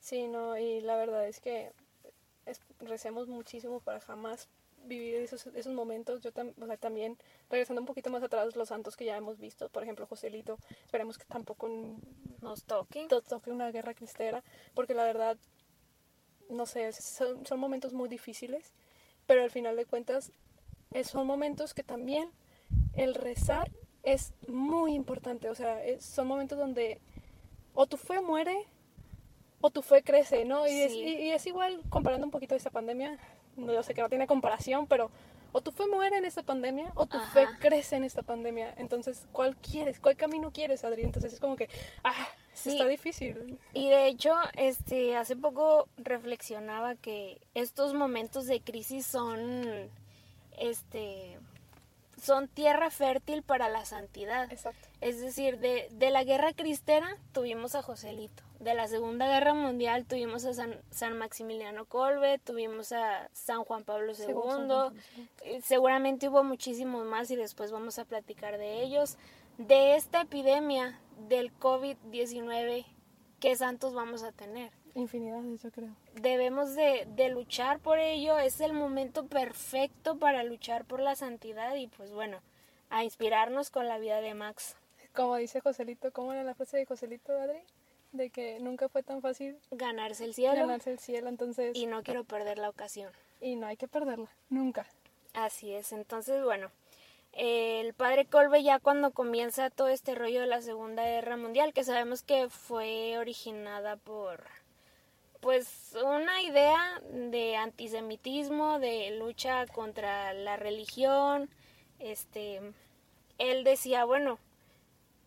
[0.00, 1.72] Sí, no, y la verdad es que
[2.46, 4.48] es- recemos muchísimo para jamás
[4.86, 6.20] vivir esos, esos momentos.
[6.20, 7.16] Yo tam- o sea, también,
[7.48, 11.16] regresando un poquito más atrás, los santos que ya hemos visto, por ejemplo, Joselito, esperemos
[11.16, 11.68] que tampoco
[12.42, 13.06] Nos toque.
[13.08, 14.42] to- toque una guerra cristera,
[14.74, 15.38] porque la verdad,
[16.50, 18.72] no sé, son, son momentos muy difíciles
[19.26, 20.32] pero al final de cuentas
[20.92, 22.30] eh, son momentos que también
[22.96, 23.70] el rezar
[24.02, 27.00] es muy importante, o sea, es- son momentos donde
[27.74, 28.56] o tu fe muere
[29.60, 30.66] o tu fe crece, ¿no?
[30.68, 33.18] Y, es, y- y es igual comparando un poquito esta pandemia,
[33.56, 35.10] no, yo sé que no tiene comparación, pero
[35.52, 38.74] o tu fe muere en esta pandemia o tu fe crece en esta pandemia.
[38.76, 40.00] Entonces, ¿cuál quieres?
[40.00, 41.02] ¿Cuál camino quieres, Adri?
[41.02, 41.68] Entonces es como que,
[42.02, 42.70] ah, Sí.
[42.70, 43.58] está difícil.
[43.72, 49.88] Y de hecho, este, hace poco reflexionaba que estos momentos de crisis son,
[50.58, 51.38] este,
[52.24, 54.50] son tierra fértil para la santidad.
[54.50, 54.88] Exacto.
[55.00, 58.42] Es decir, de, de la guerra cristera tuvimos a Joselito.
[58.60, 63.84] De la Segunda Guerra Mundial tuvimos a San, San Maximiliano Colbe, tuvimos a San Juan
[63.84, 64.68] Pablo Según San II.
[64.68, 65.28] Juan Pablo II.
[65.42, 69.18] Eh, Seguramente hubo muchísimos más y después vamos a platicar de ellos.
[69.58, 72.86] De esta epidemia del COVID-19,
[73.38, 74.72] ¿qué santos vamos a tener?
[74.94, 75.90] Infinidades, yo creo.
[76.20, 78.38] Debemos de, de luchar por ello.
[78.38, 82.38] Es el momento perfecto para luchar por la santidad y pues bueno,
[82.90, 84.76] a inspirarnos con la vida de Max.
[85.12, 87.60] Como dice Joselito, ¿cómo era la frase de Joselito, Adri?
[88.12, 91.76] De que nunca fue tan fácil ganarse el cielo ganarse el cielo, entonces...
[91.76, 93.12] y no quiero perder la ocasión.
[93.40, 94.86] y no hay que perderla, nunca.
[95.32, 96.70] Así es, entonces bueno,
[97.32, 101.82] el padre Colbe ya cuando comienza todo este rollo de la Segunda Guerra Mundial, que
[101.82, 104.44] sabemos que fue originada por
[105.44, 111.50] pues una idea de antisemitismo, de lucha contra la religión,
[111.98, 112.62] este
[113.36, 114.38] él decía, bueno,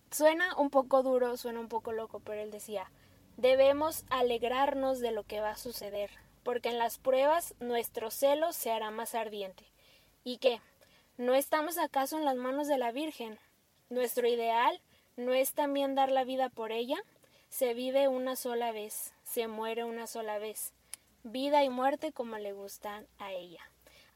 [0.10, 2.90] suena un poco duro, suena un poco loco, pero él decía,
[3.36, 6.10] debemos alegrarnos de lo que va a suceder,
[6.42, 9.66] porque en las pruebas nuestro celo se hará más ardiente.
[10.24, 10.62] ¿Y qué?
[11.18, 13.38] ¿No estamos acaso en las manos de la Virgen?
[13.92, 14.82] ¿Nuestro ideal
[15.16, 16.98] no es también dar la vida por ella?
[17.50, 20.74] Se vive una sola vez, se muere una sola vez.
[21.24, 23.60] Vida y muerte como le gustan a ella.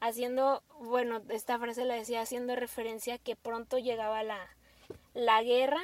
[0.00, 4.38] Haciendo, bueno, esta frase la decía haciendo referencia a que pronto llegaba la,
[5.14, 5.80] la guerra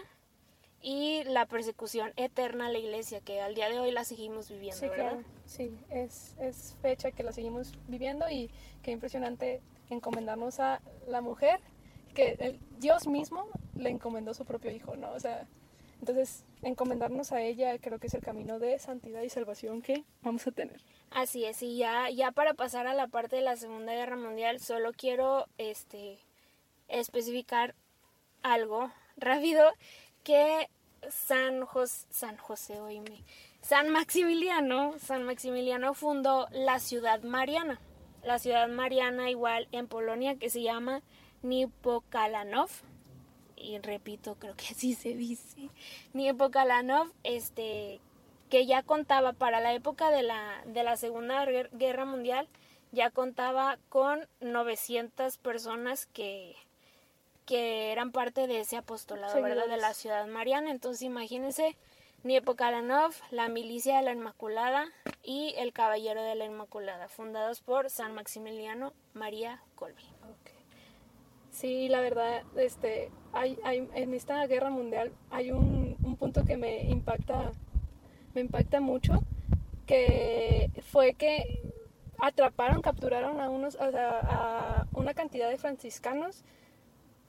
[0.81, 4.79] y la persecución eterna a la iglesia, que al día de hoy la seguimos viviendo,
[4.81, 5.11] Sí, ¿verdad?
[5.13, 5.25] claro.
[5.45, 8.51] Sí, es, es fecha que la seguimos viviendo y
[8.83, 9.61] qué impresionante
[9.91, 11.61] encomendarnos a la mujer
[12.15, 15.13] que el Dios mismo le encomendó su propio hijo, ¿no?
[15.13, 15.47] O sea,
[16.01, 20.47] entonces encomendarnos a ella creo que es el camino de santidad y salvación que vamos
[20.47, 20.81] a tener.
[21.11, 24.61] Así es, y ya, ya para pasar a la parte de la Segunda Guerra Mundial,
[24.61, 26.19] solo quiero este
[26.89, 27.75] especificar
[28.43, 29.65] algo rápido
[30.25, 30.69] que
[31.09, 33.25] San José, San José, oíme,
[33.61, 37.81] San Maximiliano, San Maximiliano fundó la ciudad mariana.
[38.23, 41.03] La ciudad mariana igual en Polonia que se llama
[41.43, 42.71] Nipokalanov.
[43.61, 45.69] Y repito, creo que así se dice.
[46.13, 48.01] Nipokalanov, este
[48.51, 52.49] que ya contaba para la época de la, de la Segunda Guer- Guerra Mundial,
[52.93, 56.57] ya contaba con 900 personas que,
[57.45, 59.67] que eran parte de ese apostolado, ¿verdad?
[59.69, 60.71] De la ciudad mariana.
[60.71, 61.77] Entonces imagínense,
[62.25, 64.87] Niepokalanov, la milicia de la Inmaculada
[65.23, 70.05] y el Caballero de la Inmaculada, fundados por San Maximiliano María Colby.
[71.51, 76.57] Sí, la verdad, este, hay, hay, en esta guerra mundial hay un, un punto que
[76.57, 77.53] me impacta,
[78.35, 79.15] me impacta mucho,
[79.87, 81.63] que fue que
[82.19, 86.45] atraparon, capturaron a unos, a una cantidad de franciscanos.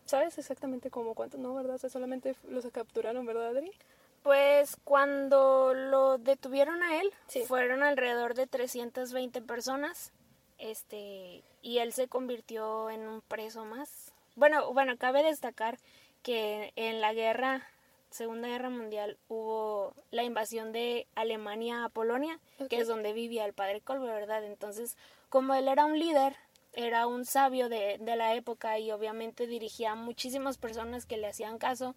[0.05, 1.39] ¿Sabes exactamente cómo cuántos?
[1.39, 1.75] No, ¿verdad?
[1.75, 3.71] O sea, solamente los capturaron, ¿verdad, Adri?
[4.23, 7.41] Pues cuando lo detuvieron a él, Sí.
[7.47, 10.11] fueron alrededor de 320 personas,
[10.57, 14.08] este, y él se convirtió en un preso más.
[14.39, 15.77] Bueno, bueno, cabe destacar
[16.23, 17.67] que en la guerra,
[18.09, 23.51] Segunda Guerra Mundial, hubo la invasión de Alemania a Polonia, que es donde vivía el
[23.51, 24.45] padre Kolbe, ¿verdad?
[24.45, 24.95] Entonces,
[25.27, 26.37] como él era un líder,
[26.71, 31.27] era un sabio de, de la época y obviamente dirigía a muchísimas personas que le
[31.27, 31.93] hacían caso,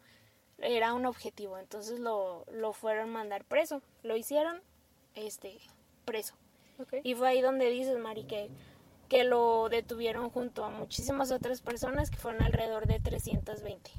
[0.58, 4.60] era un objetivo, entonces lo, lo fueron a mandar preso, lo hicieron
[5.14, 5.60] este
[6.04, 6.34] preso.
[7.04, 8.50] Y fue ahí donde dices, Mari, que,
[9.12, 13.90] que lo detuvieron junto a muchísimas otras personas que fueron alrededor de 320.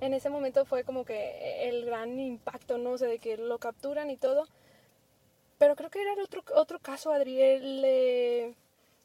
[0.00, 2.90] en ese momento fue como que el gran impacto, ¿no?
[2.90, 4.48] O sea, de que lo capturan y todo.
[5.56, 8.56] Pero creo que era el otro, otro caso, Adriel, eh,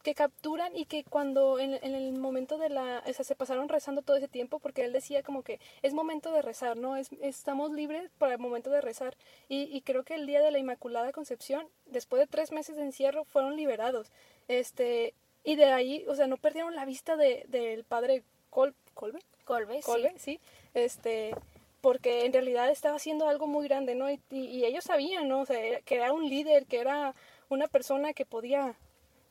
[0.07, 3.03] que capturan y que cuando en, en el momento de la...
[3.05, 6.31] O sea, se pasaron rezando todo ese tiempo porque él decía como que es momento
[6.31, 6.95] de rezar, ¿no?
[6.95, 9.17] Es, estamos libres para el momento de rezar.
[9.49, 12.83] Y, y creo que el día de la Inmaculada Concepción, después de tres meses de
[12.83, 14.09] encierro, fueron liberados.
[14.47, 19.19] Este, y de ahí, o sea, no perdieron la vista de- del padre Col, Colbe.
[19.43, 19.91] Colbe, sí.
[19.91, 20.39] Colbe, sí.
[20.73, 21.35] Este,
[21.81, 24.09] porque en realidad estaba haciendo algo muy grande, ¿no?
[24.09, 25.41] Y, y- y ellos sabían, ¿no?
[25.41, 27.13] O sea, que era un líder, que era
[27.49, 28.77] una persona que podía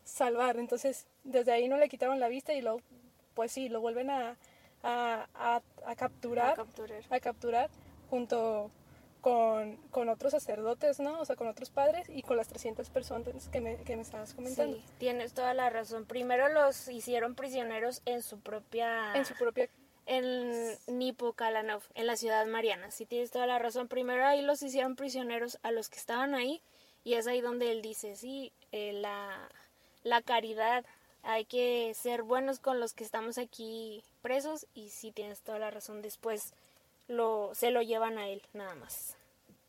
[0.06, 0.56] salvar.
[0.56, 2.80] Entonces, desde ahí no le quitaron la vista y luego,
[3.34, 4.36] pues sí, lo vuelven a,
[4.82, 7.02] a, a- a capturar, A capturar.
[7.10, 7.70] a capturar
[8.08, 8.70] junto
[9.20, 11.20] con, con otros sacerdotes, ¿no?
[11.20, 14.32] O sea, con otros padres y con las 300 personas que me, que me estabas
[14.34, 14.76] comentando.
[14.76, 16.06] Sí, tienes toda la razón.
[16.06, 19.12] Primero los hicieron prisioneros en su propia...
[19.14, 19.68] En su propia...
[20.06, 22.92] en Nipocalanov, en la ciudad mariana.
[22.92, 23.88] Sí, tienes toda la razón.
[23.88, 26.62] Primero ahí los hicieron prisioneros a los que estaban ahí
[27.02, 29.48] y es ahí donde él dice, sí, eh, la,
[30.06, 30.84] la caridad,
[31.22, 35.70] hay que ser buenos con los que estamos aquí presos y sí, tienes toda la
[35.70, 36.00] razón.
[36.00, 36.54] Después
[37.08, 39.16] lo, se lo llevan a él, nada más.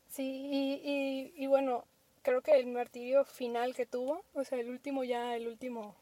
[0.08, 1.84] Sí, y, y, y bueno,
[2.22, 5.96] creo que el martirio final que tuvo, o sea, el último ya, el último,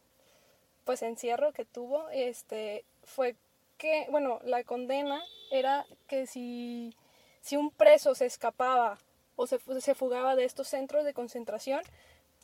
[0.84, 3.36] pues encierro que tuvo, este, fue
[3.78, 6.94] que, bueno, la condena era que si,
[7.40, 8.98] si un preso se escapaba
[9.34, 11.80] o se, se fugaba de estos centros de concentración,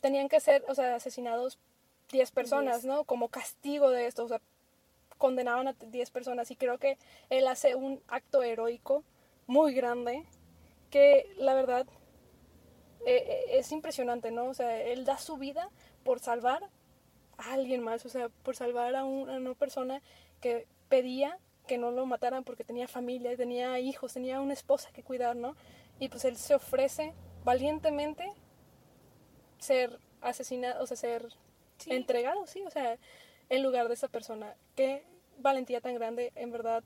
[0.01, 1.59] tenían que ser, o sea, asesinados
[2.13, 3.03] 10 personas, ¿no?
[3.05, 4.41] Como castigo de esto, o sea,
[5.17, 6.97] condenaban a 10 personas y creo que
[7.29, 9.03] él hace un acto heroico
[9.47, 10.25] muy grande
[10.91, 11.87] que la verdad
[13.05, 14.45] eh, eh, es impresionante, ¿no?
[14.45, 15.69] O sea, él da su vida
[16.03, 16.69] por salvar
[17.37, 20.01] a alguien más, o sea, por salvar a, un- a una persona
[20.41, 25.03] que pedía que no lo mataran porque tenía familia, tenía hijos, tenía una esposa que
[25.03, 25.55] cuidar, ¿no?
[25.99, 27.13] Y pues él se ofrece
[27.45, 28.31] valientemente
[29.59, 31.27] ser asesinado, o sea, ser
[31.83, 31.93] Sí.
[31.93, 32.97] entregado, sí, o sea,
[33.49, 34.55] en lugar de esa persona.
[34.75, 35.03] Qué
[35.37, 36.83] valentía tan grande, en verdad.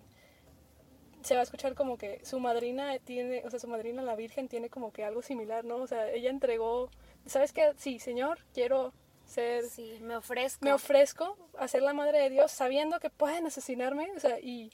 [1.23, 4.47] Se va a escuchar como que su madrina tiene, o sea, su madrina la Virgen
[4.47, 5.77] tiene como que algo similar, ¿no?
[5.77, 6.89] O sea, ella entregó,
[7.25, 7.73] ¿sabes qué?
[7.77, 8.93] Sí, Señor, quiero
[9.25, 10.63] ser, Sí, me ofrezco.
[10.63, 14.71] me ofrezco a ser la madre de Dios sabiendo que pueden asesinarme, o sea, y,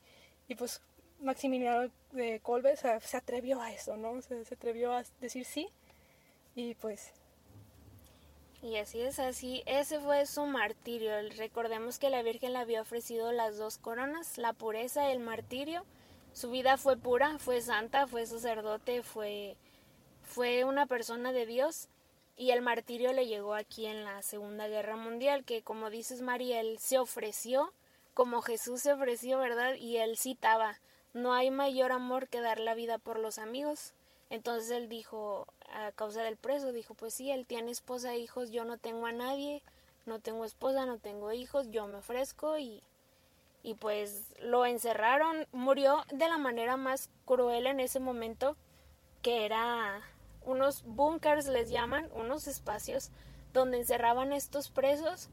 [0.48, 0.82] y pues
[1.20, 4.12] Maximiliano de Colbe, o sea, se atrevió a eso, ¿no?
[4.12, 5.70] O sea, se atrevió a decir sí
[6.54, 7.14] y pues
[8.64, 9.62] Y así es, así.
[9.66, 11.12] Ese fue su martirio.
[11.38, 15.86] Recordemos que la Virgen le había ofrecido las dos coronas, la pureza y el martirio.
[16.32, 19.58] Su vida fue pura, fue santa, fue sacerdote, fue,
[20.22, 21.90] fue una persona de Dios.
[22.38, 26.62] Y el martirio le llegó aquí en la Segunda Guerra Mundial, que como dices María,
[26.62, 27.74] él se ofreció
[28.14, 29.76] como Jesús se ofreció, ¿verdad?
[29.76, 30.80] Y él citaba,
[31.14, 33.94] no hay mayor amor que dar la vida por los amigos.
[34.34, 38.50] Entonces él dijo, a causa del preso, dijo, pues sí, él tiene esposa e hijos,
[38.50, 39.62] yo no tengo a nadie,
[40.08, 42.82] no tengo esposa, no tengo hijos, yo me ofrezco y,
[43.62, 48.58] y pues lo encerraron, murió de la manera más cruel en ese momento,
[49.22, 50.02] que era
[50.44, 53.12] unos bunkers, les llaman, unos espacios
[53.54, 55.30] donde encerraban estos presos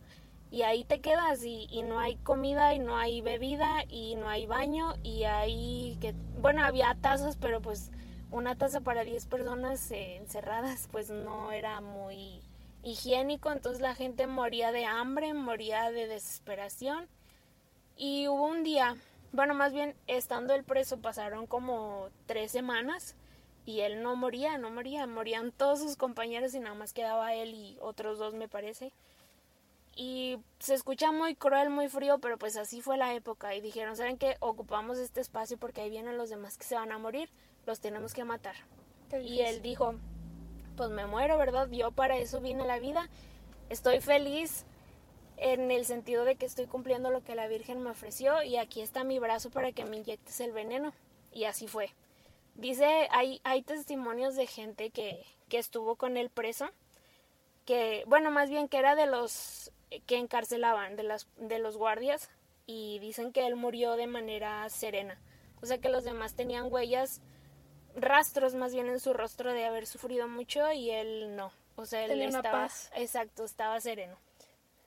[0.50, 4.44] y ahí te quedas y, no hay comida y no hay bebida y no hay
[4.44, 7.90] baño y hay que, bueno, había tazas, pero pues
[8.30, 12.40] una taza para 10 personas eh, encerradas pues no era muy
[12.82, 17.08] higiénico, entonces la gente moría de hambre, moría de desesperación
[17.96, 18.96] y hubo un día,
[19.32, 23.14] bueno, más bien estando el preso pasaron como tres semanas
[23.66, 27.54] y él no moría, no moría, morían todos sus compañeros y nada más quedaba él
[27.54, 28.92] y otros dos me parece.
[29.94, 33.54] Y se escucha muy cruel, muy frío, pero pues así fue la época.
[33.54, 34.36] Y dijeron, ¿saben qué?
[34.40, 37.28] Ocupamos este espacio porque ahí vienen los demás que se van a morir,
[37.66, 38.54] los tenemos que matar.
[39.24, 39.94] Y él dijo,
[40.76, 41.68] pues me muero, ¿verdad?
[41.70, 43.08] Yo para eso vine a la vida.
[43.68, 44.64] Estoy feliz
[45.36, 48.82] en el sentido de que estoy cumpliendo lo que la Virgen me ofreció y aquí
[48.82, 50.92] está mi brazo para que me inyectes el veneno.
[51.32, 51.90] Y así fue.
[52.54, 56.70] Dice, hay, hay testimonios de gente que, que estuvo con él preso,
[57.64, 59.72] que, bueno, más bien que era de los
[60.06, 62.30] que encarcelaban, de, las, de los guardias,
[62.66, 65.18] y dicen que él murió de manera serena.
[65.62, 67.20] O sea que los demás tenían huellas,
[67.96, 71.52] rastros más bien en su rostro de haber sufrido mucho y él no.
[71.76, 72.90] O sea, él Tenía una estaba, paz.
[72.94, 74.16] exacto, estaba sereno.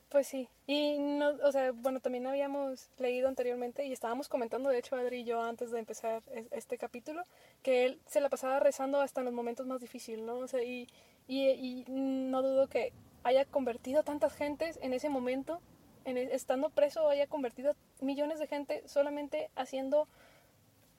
[0.10, 4.78] Pues sí, y no, o sea, bueno, también habíamos leído anteriormente y estábamos comentando, de
[4.78, 7.24] hecho, Adri y yo antes de empezar es- este capítulo,
[7.64, 10.36] que él se la pasaba rezando hasta en los momentos más difíciles, ¿no?
[10.38, 10.88] O sea, y,
[11.28, 12.94] y, y no dudo que
[13.24, 15.60] haya convertido tantas gentes en ese momento,
[16.06, 20.08] en e- estando preso, haya convertido millones de gente solamente haciendo,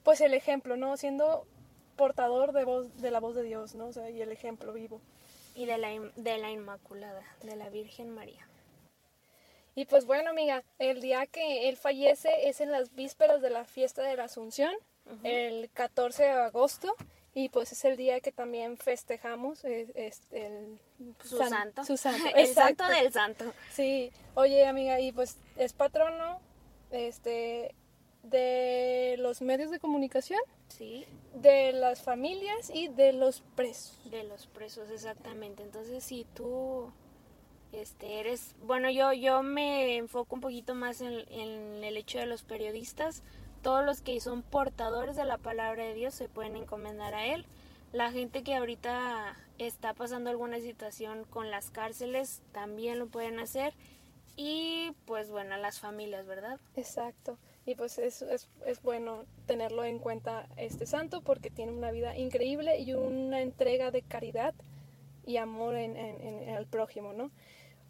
[0.03, 0.97] pues, el ejemplo, ¿no?
[0.97, 1.47] Siendo
[1.97, 3.87] portador de voz, de la voz de Dios, ¿no?
[3.89, 5.01] O sea, y el ejemplo vivo.
[5.55, 8.47] Y de la, de la Inmaculada, de la Virgen María.
[9.77, 13.65] Y pues bueno, amiga, el día que él fallece es en las vísperas de la
[13.65, 14.73] fiesta de la Asunción,
[15.23, 16.95] el 14 de agosto,
[17.35, 20.79] y pues es el día que también festejamos es, es el
[21.25, 21.85] Su san- santo.
[21.85, 23.53] Su santo, el santo del santo.
[23.73, 26.41] Sí, oye amiga, y pues es patrono
[26.93, 27.75] este
[28.23, 30.41] de los medios de comunicación,
[30.77, 33.99] Sí, de las familias y de los presos.
[34.05, 35.63] de los presos, exactamente.
[35.63, 36.93] Entonces, si tú
[37.73, 42.27] Este, eres, bueno, yo, yo me enfoco un poquito más en, en el hecho de
[42.27, 43.23] los periodistas.
[43.63, 47.47] Todos los que son portadores de la palabra de Dios se pueden encomendar a Él.
[47.93, 53.75] La gente que ahorita está pasando alguna situación con las cárceles también lo pueden hacer.
[54.37, 56.61] Y pues bueno, las familias, ¿verdad?
[56.77, 57.39] Exacto.
[57.67, 62.17] Y pues es, es, es, bueno tenerlo en cuenta este santo porque tiene una vida
[62.17, 64.55] increíble y una entrega de caridad
[65.25, 67.31] y amor en, al prójimo, ¿no?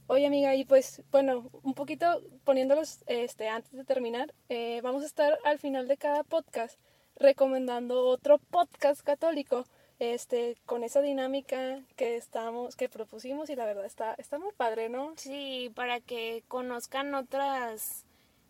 [0.06, 5.06] Oye amiga, y pues bueno, un poquito poniéndolos este, antes de terminar, eh, vamos a
[5.06, 6.78] estar al final de cada podcast
[7.16, 9.64] recomendando otro podcast católico
[9.98, 14.88] este con esa dinámica que estamos que propusimos y la verdad está está muy padre
[14.88, 18.04] no sí para que conozcan otras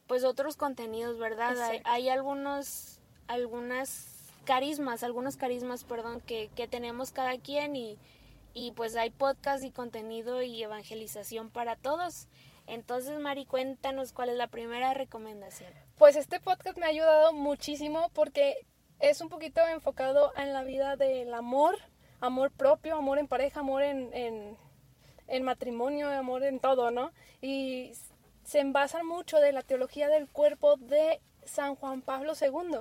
[0.07, 7.13] pues otros contenidos verdad hay, hay, algunos algunas carismas algunos carismas perdón que, que tenemos
[7.13, 7.99] cada quien y
[8.55, 12.29] y pues hay podcast y contenido y evangelización para todos.
[12.67, 15.71] Entonces Mari cuéntanos cuál es la primera recomendación.
[15.99, 18.55] Pues este podcast me ha ayudado muchísimo porque
[19.01, 21.77] es un poquito enfocado en la vida del amor,
[22.21, 24.57] amor propio, amor en pareja, amor en, en,
[25.27, 27.13] en matrimonio, amor en todo, ¿no?
[27.43, 27.93] Y
[28.45, 32.80] se envasan mucho de la teología del cuerpo de San Juan Pablo II.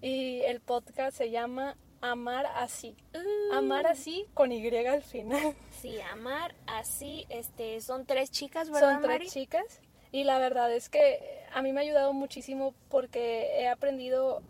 [0.00, 2.96] Y el podcast se llama Amar así.
[3.14, 3.54] Uh.
[3.54, 5.54] Amar así con Y al final.
[5.80, 7.26] Sí, amar así.
[7.28, 9.00] Este, son tres chicas, ¿verdad?
[9.00, 9.80] Son tres chicas.
[10.12, 14.42] Y la verdad es que a mí me ha ayudado muchísimo porque he aprendido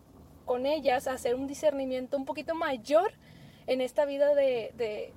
[0.45, 3.11] con ellas hacer un discernimiento un poquito mayor
[3.67, 5.13] en esta vida de, de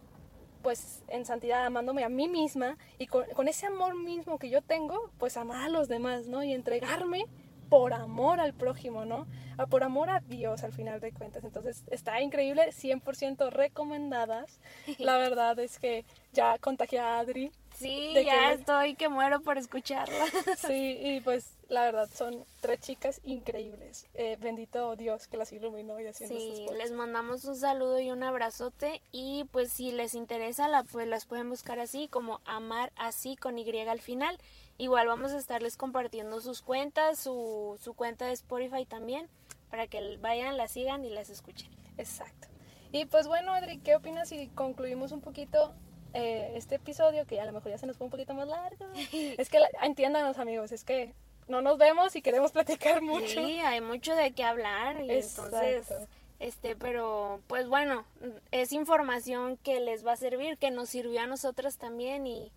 [0.63, 4.63] pues en santidad, amándome a mí misma y con, con, ese amor mismo que yo
[4.63, 6.43] tengo, pues amar a los demás, ¿no?
[6.43, 7.27] Y entregarme
[7.73, 9.27] por amor al prójimo, ¿no?
[9.57, 11.43] A, por amor a Dios al final de cuentas.
[11.43, 14.61] Entonces está increíble, 100% recomendadas.
[14.99, 16.05] La verdad es que
[16.35, 17.51] ya contagié a Adri.
[17.83, 18.55] Sí, ya que...
[18.55, 20.24] estoy que muero por escucharla.
[20.57, 24.07] Sí, y pues la verdad son tres chicas increíbles.
[24.14, 28.22] Eh, bendito Dios que las iluminó y haciendo Sí, les mandamos un saludo y un
[28.22, 33.37] abrazote y pues si les interesa la pues las pueden buscar así como amar así
[33.37, 34.39] con Y al final.
[34.78, 39.28] Igual vamos a estarles compartiendo sus cuentas, su, su cuenta de Spotify también,
[39.70, 41.70] para que vayan, la sigan y las escuchen.
[41.99, 42.49] Exacto.
[42.91, 45.72] Y pues bueno, Adri, ¿qué opinas si concluimos un poquito
[46.15, 48.87] eh, este episodio, que a lo mejor ya se nos fue un poquito más largo?
[49.13, 51.15] es que, la, entiéndanos amigos, es que
[51.49, 53.27] no nos vemos y queremos platicar mucho.
[53.27, 55.57] Sí, hay mucho de qué hablar y Exacto.
[55.57, 56.09] entonces
[56.39, 58.05] este pero pues bueno
[58.51, 62.51] es información que les va a servir que nos sirvió a nosotras también y,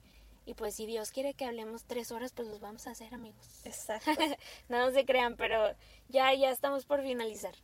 [0.46, 3.62] y pues si Dios quiere que hablemos tres horas, pues los vamos a hacer, amigos.
[3.66, 4.12] Exacto.
[4.70, 5.74] no se crean, pero
[6.08, 7.56] ya, ya estamos por finalizar.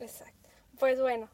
[0.00, 0.48] Exacto.
[0.78, 1.28] Pues bueno,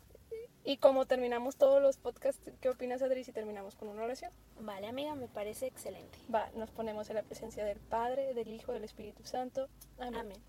[0.65, 4.31] y como terminamos todos los podcasts, ¿qué opinas, Adri, si terminamos con una oración?
[4.61, 6.19] Vale, amiga, me parece excelente.
[6.33, 9.69] Va, nos ponemos en la presencia del Padre, del Hijo, del Espíritu Santo.
[9.99, 10.21] Amén.
[10.21, 10.43] Amén.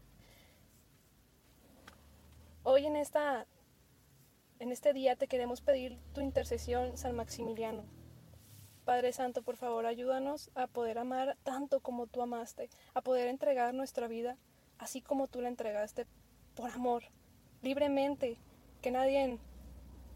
[2.64, 3.45] Hoy en esta
[4.59, 7.84] en este día te queremos pedir tu intercesión, San Maximiliano.
[8.86, 13.74] Padre Santo, por favor, ayúdanos a poder amar tanto como tú amaste, a poder entregar
[13.74, 14.38] nuestra vida
[14.78, 16.05] así como tú la entregaste
[16.55, 17.03] por amor,
[17.61, 18.38] libremente,
[18.82, 19.39] que nadie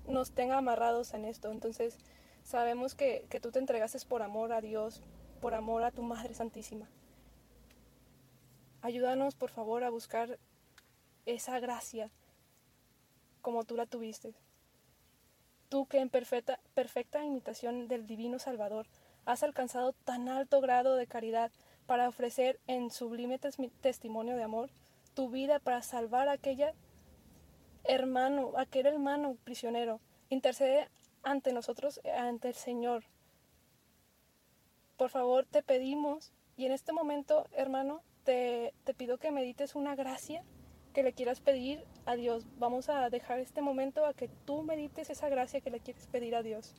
[0.07, 1.51] nos tenga amarrados en esto.
[1.51, 1.97] Entonces,
[2.43, 5.01] sabemos que, que tú te entregaste por amor a Dios,
[5.41, 6.87] por amor a tu Madre Santísima.
[8.81, 10.37] Ayúdanos, por favor, a buscar
[11.25, 12.09] esa gracia
[13.41, 14.33] como tú la tuviste
[15.69, 18.87] tú que en perfecta, perfecta imitación del Divino Salvador
[19.25, 21.51] has alcanzado tan alto grado de caridad
[21.85, 24.69] para ofrecer en sublime tes testimonio de amor
[25.13, 26.73] tu vida para salvar aquella
[27.84, 29.99] hermano, aquel hermano prisionero.
[30.30, 30.89] Intercede
[31.23, 33.03] ante nosotros, ante el Señor.
[34.97, 39.95] Por favor, te pedimos, y en este momento, hermano, te, te pido que medites una
[39.95, 40.43] gracia
[40.93, 42.45] que le quieras pedir a Dios.
[42.57, 46.36] Vamos a dejar este momento a que tú medites esa gracia que le quieres pedir
[46.36, 46.73] a Dios.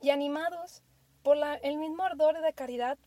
[0.00, 0.82] Y animados
[1.22, 2.98] por la, el mismo ardor de caridad,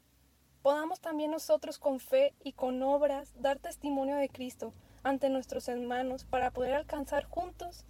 [0.62, 6.24] podamos también nosotros con fe y con obras dar testimonio de Cristo ante nuestros hermanos
[6.24, 7.86] para poder alcanzar juntos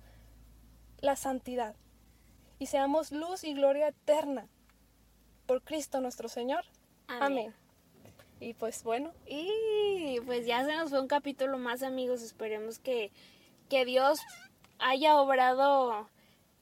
[1.00, 1.76] la santidad
[2.64, 4.48] y seamos luz y gloria eterna
[5.46, 6.64] por Cristo nuestro Señor.
[7.08, 7.24] Amén.
[7.24, 7.54] Amén.
[8.40, 9.12] Y pues bueno.
[9.26, 12.22] Y pues ya se nos fue un capítulo más amigos.
[12.22, 13.12] Esperemos que,
[13.70, 14.22] que Dios
[14.80, 16.08] haya obrado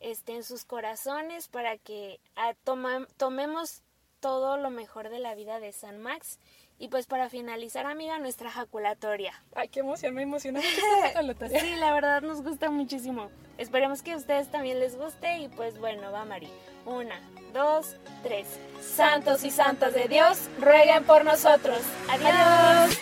[0.02, 3.84] este, en sus corazones para que a, toma, tomemos
[4.20, 6.40] todo lo mejor de la vida de San Max
[6.78, 9.34] Y pues para finalizar, amiga, nuestra jaculatoria.
[9.54, 11.60] Ay, qué emoción, me emociona mucho esta jaculatoria.
[11.60, 13.30] Sí, la verdad nos gusta muchísimo.
[13.58, 16.50] Esperemos que a ustedes también les guste y pues bueno, va Mari.
[16.86, 17.20] Una,
[17.54, 18.48] dos, tres.
[18.82, 21.80] Santos y santas de Dios, rueguen por nosotros.
[22.10, 22.98] Adiós.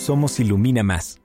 [0.00, 1.20] Somos Ilumina Más.